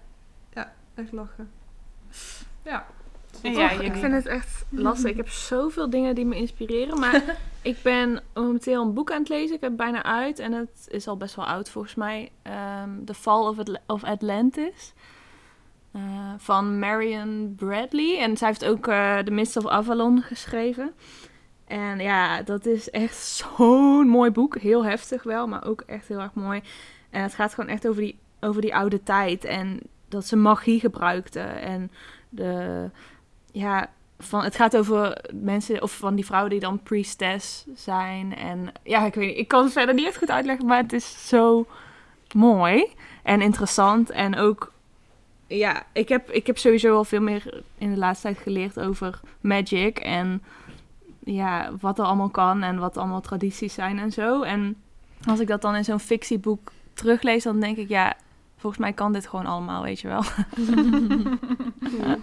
[0.54, 1.50] ja, echt lachen.
[2.64, 2.86] Ja.
[3.44, 5.10] Och, jij, ik vind het echt lastig.
[5.10, 7.00] Ik heb zoveel dingen die me inspireren.
[7.00, 7.24] Maar
[7.64, 9.56] ik ben momenteel een boek aan het lezen.
[9.56, 10.40] Ik heb het bijna uit.
[10.40, 12.32] En het is al best wel oud volgens mij.
[12.42, 13.58] Ehm, The Fall of,
[13.88, 14.94] of Atlantis.
[15.92, 18.20] Eh, van Marion Bradley.
[18.20, 20.94] En zij heeft ook eh The Mist of Avalon geschreven.
[21.66, 23.18] En ja, dat is echt
[23.58, 24.58] zo'n mooi boek.
[24.58, 26.62] Heel heftig wel, maar ook echt heel erg mooi.
[27.10, 29.46] En het gaat gewoon echt over die, over die oude tijd.
[29.46, 31.40] En dat ze magie gebruikte.
[31.40, 31.92] En
[32.30, 32.90] de,
[33.52, 33.90] ja,
[34.24, 38.36] van, het gaat over mensen, of van die vrouwen die dan priestess zijn.
[38.36, 40.94] En ja, ik weet niet, ik kan het verder niet echt goed uitleggen, maar het
[40.94, 41.66] is zo
[42.34, 42.86] mooi
[43.24, 44.10] en interessant.
[44.10, 44.72] En ook,
[45.48, 49.20] ja, ik heb, ik heb sowieso al veel meer in de laatste tijd geleerd over
[49.42, 50.00] magic.
[50.00, 50.44] En
[51.24, 54.42] ja, wat er allemaal kan en wat allemaal tradities zijn en zo.
[54.42, 54.76] En
[55.28, 58.16] als ik dat dan in zo'n fictieboek teruglees, dan denk ik, ja,
[58.58, 60.24] volgens mij kan dit gewoon allemaal, weet je wel.
[61.98, 62.18] Ja.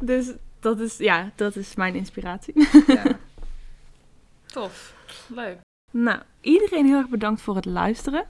[0.00, 0.32] Dus
[0.64, 2.54] dat is, ja, dat is mijn inspiratie.
[2.86, 3.02] ja.
[4.46, 4.94] Tof.
[5.26, 5.58] Leuk.
[5.90, 8.24] Nou, iedereen heel erg bedankt voor het luisteren.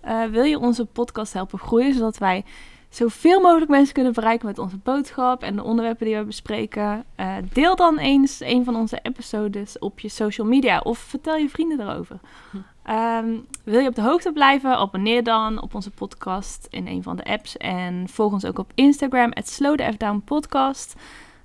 [0.00, 2.44] Eh, wil je onze podcast helpen groeien, zodat wij
[2.88, 7.04] zoveel mogelijk mensen kunnen bereiken met onze boodschap en de onderwerpen die we bespreken?
[7.14, 11.48] Eh, deel dan eens een van onze episodes op je social media of vertel je
[11.48, 12.20] vrienden erover.
[12.82, 14.76] Ehm, wil je op de hoogte blijven?
[14.76, 18.72] Abonneer dan op onze podcast in een van de apps en volg ons ook op
[18.74, 20.94] Instagram, at Slow the F Down Podcast.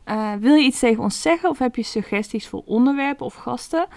[0.05, 3.87] Eh, wil je iets tegen ons zeggen of heb je suggesties voor onderwerpen of gasten?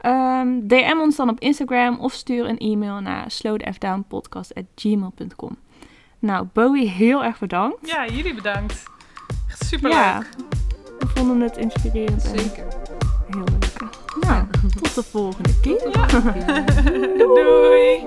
[0.00, 5.56] Ehm, DM ons dan op Instagram of stuur een e-mail naar slowthefdownpodcast.gmail.com.
[6.18, 7.90] Nou, Bowie, heel erg bedankt.
[7.90, 8.82] Ja, jullie bedankt.
[9.48, 10.28] Echt super Ja, leuk.
[10.98, 12.66] we vonden het inspirerend en Zeker.
[13.30, 13.58] heel leuk.
[14.20, 14.44] Nou,
[14.82, 15.78] tot de volgende keer.
[15.78, 16.64] Tot de volgende keer.
[17.18, 18.04] Doei.